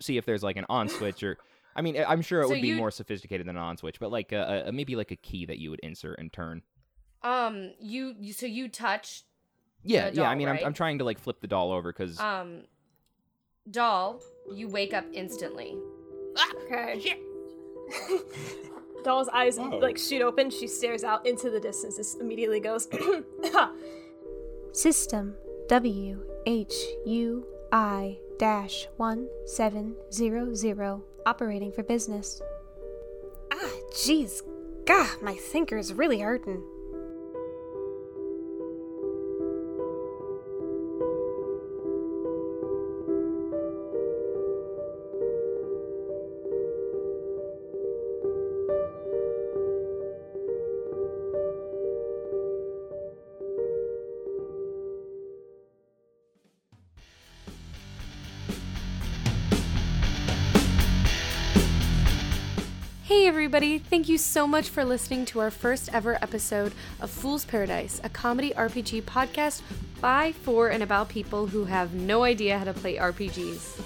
see 0.00 0.16
if 0.16 0.24
there's 0.24 0.42
like 0.42 0.56
an 0.56 0.66
on 0.68 0.88
switch 0.88 1.22
or. 1.22 1.36
I 1.78 1.82
mean, 1.82 2.02
I'm 2.08 2.22
sure 2.22 2.40
it 2.40 2.44
So 2.44 2.54
would 2.54 2.62
be 2.62 2.68
you- 2.68 2.76
more 2.76 2.90
sophisticated 2.90 3.46
than 3.46 3.56
an 3.58 3.62
on 3.62 3.76
switch, 3.76 4.00
but 4.00 4.10
like 4.10 4.32
uh, 4.32 4.64
uh, 4.66 4.70
maybe 4.72 4.96
like 4.96 5.10
a 5.10 5.16
key 5.16 5.44
that 5.44 5.58
you 5.58 5.68
would 5.70 5.80
insert 5.80 6.18
and 6.18 6.32
turn. 6.32 6.62
Um, 7.22 7.72
you, 7.80 8.14
you 8.18 8.32
so 8.32 8.46
you 8.46 8.68
touch 8.68 9.24
Yeah, 9.82 10.10
The 10.10 10.16
yeah. 10.16 10.28
I 10.30 10.34
mean, 10.34 10.48
right? 10.48 10.60
I'm 10.60 10.66
I'm 10.68 10.72
trying 10.74 10.98
to 10.98 11.04
like 11.04 11.18
flip 11.18 11.40
the 11.40 11.46
doll 11.46 11.70
over 11.72 11.92
because 11.92 12.18
um 12.20 12.62
doll, 13.70 14.20
you 14.52 14.68
wake 14.68 14.94
up 14.94 15.04
instantly. 15.12 15.76
Okay. 16.64 17.16
Doll's 19.04 19.28
eyes 19.28 19.56
Oh. 19.58 19.62
like 19.80 19.96
shoot 19.98 20.20
open. 20.22 20.50
She 20.50 20.66
stares 20.66 21.04
out 21.04 21.24
into 21.26 21.48
the 21.50 21.60
distance. 21.60 21.96
This 21.96 22.16
immediately 22.16 22.58
goes. 22.60 22.88
System 24.72 25.34
W 25.68 26.22
H 26.46 26.74
U 27.06 27.46
I 27.72 28.18
dash 28.38 28.88
one 28.96 29.28
seven 29.46 29.94
zero 30.12 30.52
zero 30.54 31.02
operating 31.24 31.72
for 31.72 31.82
business. 31.82 32.42
Ah, 33.52 33.70
jeez, 33.92 34.42
gah, 34.84 35.08
my 35.22 35.34
thinker's 35.34 35.92
really 35.94 36.20
hurting. 36.20 36.62
Hey 63.06 63.28
everybody, 63.28 63.78
thank 63.78 64.08
you 64.08 64.18
so 64.18 64.48
much 64.48 64.68
for 64.68 64.84
listening 64.84 65.26
to 65.26 65.38
our 65.38 65.52
first 65.52 65.94
ever 65.94 66.16
episode 66.20 66.72
of 67.00 67.08
Fool's 67.08 67.44
Paradise, 67.44 68.00
a 68.02 68.08
comedy 68.08 68.50
RPG 68.50 69.04
podcast 69.04 69.62
by, 70.00 70.32
for, 70.32 70.70
and 70.70 70.82
about 70.82 71.08
people 71.08 71.46
who 71.46 71.66
have 71.66 71.94
no 71.94 72.24
idea 72.24 72.58
how 72.58 72.64
to 72.64 72.72
play 72.72 72.96
RPGs. 72.96 73.80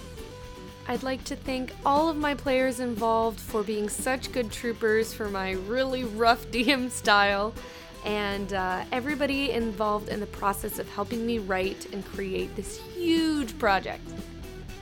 I'd 0.89 1.03
like 1.03 1.23
to 1.25 1.37
thank 1.37 1.75
all 1.85 2.09
of 2.09 2.16
my 2.16 2.35
players 2.35 2.81
involved 2.81 3.39
for 3.39 3.62
being 3.62 3.91
such 3.91 4.33
good 4.33 4.51
troopers 4.51 5.12
for 5.12 5.29
my 5.29 5.51
really 5.51 6.05
rough 6.05 6.47
DM 6.51 6.91
style, 6.91 7.53
and 8.07 8.55
uh, 8.55 8.85
everybody 8.91 9.51
involved 9.51 10.09
in 10.09 10.21
the 10.21 10.27
process 10.29 10.79
of 10.79 10.89
helping 10.89 11.27
me 11.27 11.39
write 11.41 11.93
and 11.93 12.07
create 12.07 12.57
this 12.57 12.79
huge 12.95 13.59
project. 13.59 14.01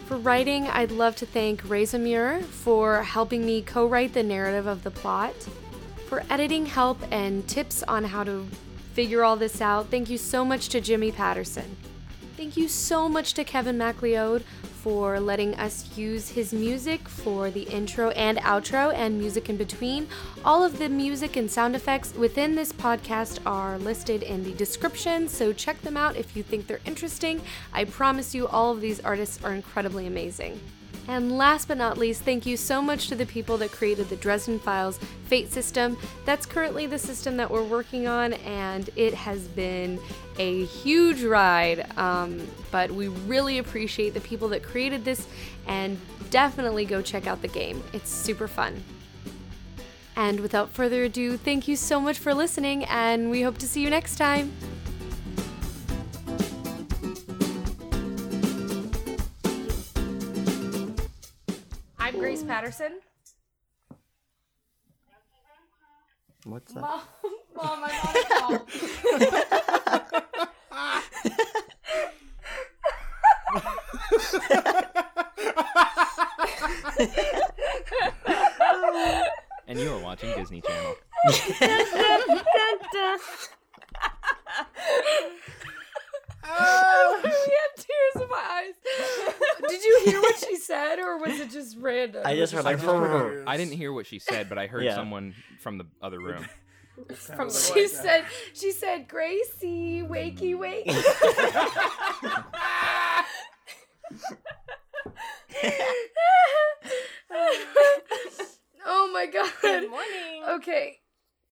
For 0.08 0.16
writing, 0.16 0.66
I'd 0.68 0.90
love 0.90 1.16
to 1.16 1.26
thank 1.26 1.62
Razamir 1.64 2.42
for 2.42 3.02
helping 3.02 3.44
me 3.44 3.60
co 3.60 3.86
write 3.86 4.14
the 4.14 4.22
narrative 4.22 4.66
of 4.66 4.82
the 4.82 4.90
plot. 4.90 5.34
For 6.06 6.24
editing 6.30 6.64
help 6.64 6.98
and 7.10 7.46
tips 7.46 7.82
on 7.82 8.04
how 8.04 8.24
to 8.24 8.46
figure 8.94 9.22
all 9.22 9.36
this 9.36 9.60
out, 9.60 9.90
thank 9.90 10.08
you 10.08 10.16
so 10.16 10.46
much 10.46 10.70
to 10.70 10.80
Jimmy 10.80 11.12
Patterson. 11.12 11.76
Thank 12.38 12.56
you 12.56 12.68
so 12.68 13.06
much 13.06 13.34
to 13.34 13.44
Kevin 13.44 13.76
MacLeod 13.76 14.44
for 14.82 15.18
letting 15.20 15.54
us 15.56 15.96
use 15.96 16.28
his 16.28 16.52
music 16.52 17.08
for 17.08 17.50
the 17.50 17.62
intro 17.62 18.10
and 18.10 18.38
outro 18.38 18.94
and 18.94 19.18
music 19.18 19.48
in 19.48 19.56
between. 19.56 20.06
All 20.44 20.62
of 20.62 20.78
the 20.78 20.88
music 20.88 21.36
and 21.36 21.50
sound 21.50 21.74
effects 21.74 22.14
within 22.14 22.54
this 22.54 22.72
podcast 22.72 23.40
are 23.44 23.78
listed 23.78 24.22
in 24.22 24.44
the 24.44 24.52
description, 24.52 25.28
so 25.28 25.52
check 25.52 25.80
them 25.82 25.96
out 25.96 26.16
if 26.16 26.36
you 26.36 26.42
think 26.42 26.66
they're 26.66 26.80
interesting. 26.84 27.40
I 27.72 27.84
promise 27.84 28.34
you, 28.34 28.46
all 28.46 28.72
of 28.72 28.80
these 28.80 29.00
artists 29.00 29.42
are 29.44 29.52
incredibly 29.52 30.06
amazing. 30.06 30.60
And 31.08 31.38
last 31.38 31.68
but 31.68 31.78
not 31.78 31.96
least, 31.96 32.22
thank 32.22 32.44
you 32.44 32.58
so 32.58 32.82
much 32.82 33.08
to 33.08 33.14
the 33.14 33.24
people 33.24 33.56
that 33.56 33.72
created 33.72 34.10
the 34.10 34.16
Dresden 34.16 34.58
Files 34.58 34.98
Fate 35.24 35.50
system. 35.50 35.96
That's 36.26 36.44
currently 36.44 36.86
the 36.86 36.98
system 36.98 37.38
that 37.38 37.50
we're 37.50 37.64
working 37.64 38.06
on, 38.06 38.34
and 38.34 38.90
it 38.94 39.14
has 39.14 39.48
been 39.48 39.98
a 40.38 40.66
huge 40.66 41.22
ride. 41.22 41.90
Um, 41.98 42.46
but 42.70 42.90
we 42.90 43.08
really 43.08 43.56
appreciate 43.56 44.12
the 44.12 44.20
people 44.20 44.48
that 44.50 44.62
created 44.62 45.06
this, 45.06 45.26
and 45.66 45.98
definitely 46.28 46.84
go 46.84 47.00
check 47.00 47.26
out 47.26 47.40
the 47.40 47.48
game. 47.48 47.82
It's 47.94 48.10
super 48.10 48.46
fun. 48.46 48.84
And 50.14 50.40
without 50.40 50.70
further 50.70 51.04
ado, 51.04 51.38
thank 51.38 51.66
you 51.66 51.76
so 51.76 52.00
much 52.00 52.18
for 52.18 52.34
listening, 52.34 52.84
and 52.84 53.30
we 53.30 53.40
hope 53.40 53.56
to 53.58 53.66
see 53.66 53.80
you 53.80 53.88
next 53.88 54.16
time. 54.16 54.52
I'm 62.68 62.74
Grace 62.74 62.80
Patterson. 62.80 63.00
What's 66.44 66.74
that? 66.74 66.82
Mom, 66.82 67.00
Mom, 67.56 67.84
I'm 67.84 67.90
on 68.04 68.16
a 68.16 68.24
call. 68.28 68.66
and 79.66 79.78
you 79.78 79.90
are 79.94 80.00
watching 80.00 80.34
Disney 80.36 80.60
Channel. 80.60 80.94
I 86.44 87.20
literally 87.22 87.32
have 87.32 87.74
tears 87.76 88.16
in 88.22 88.28
my 88.28 88.44
eyes. 88.50 88.74
Did 89.68 89.82
you 89.84 90.00
hear 90.04 90.20
what 90.20 90.38
she 90.48 90.56
said, 90.56 90.98
or 90.98 91.18
was 91.18 91.38
it 91.40 91.50
just 91.50 91.76
random? 91.78 92.22
I 92.24 92.36
just 92.36 92.52
heard 92.52 92.60
I 92.66 92.72
like. 92.72 92.76
just 92.80 92.86
heard 92.86 93.44
I 93.46 93.56
didn't 93.56 93.74
hear 93.74 93.92
what 93.92 94.06
she 94.06 94.18
said, 94.18 94.48
but 94.48 94.58
I 94.58 94.66
heard 94.66 94.84
Yeah. 94.84 94.94
someone 94.94 95.34
from 95.60 95.78
the 95.78 95.86
other 96.02 96.20
room. 96.20 96.44
From 97.36 97.48
the 97.48 97.54
She 97.54 97.72
voice. 97.82 97.92
said, 97.96 98.24
"She 98.54 98.72
said, 98.72 99.06
Gracie, 99.06 100.02
wakey, 100.02 100.56
wakey." 100.58 100.88
oh 108.86 109.10
my 109.12 109.26
god. 109.26 109.50
Good 109.62 109.90
morning. 109.90 110.44
Okay. 110.50 110.98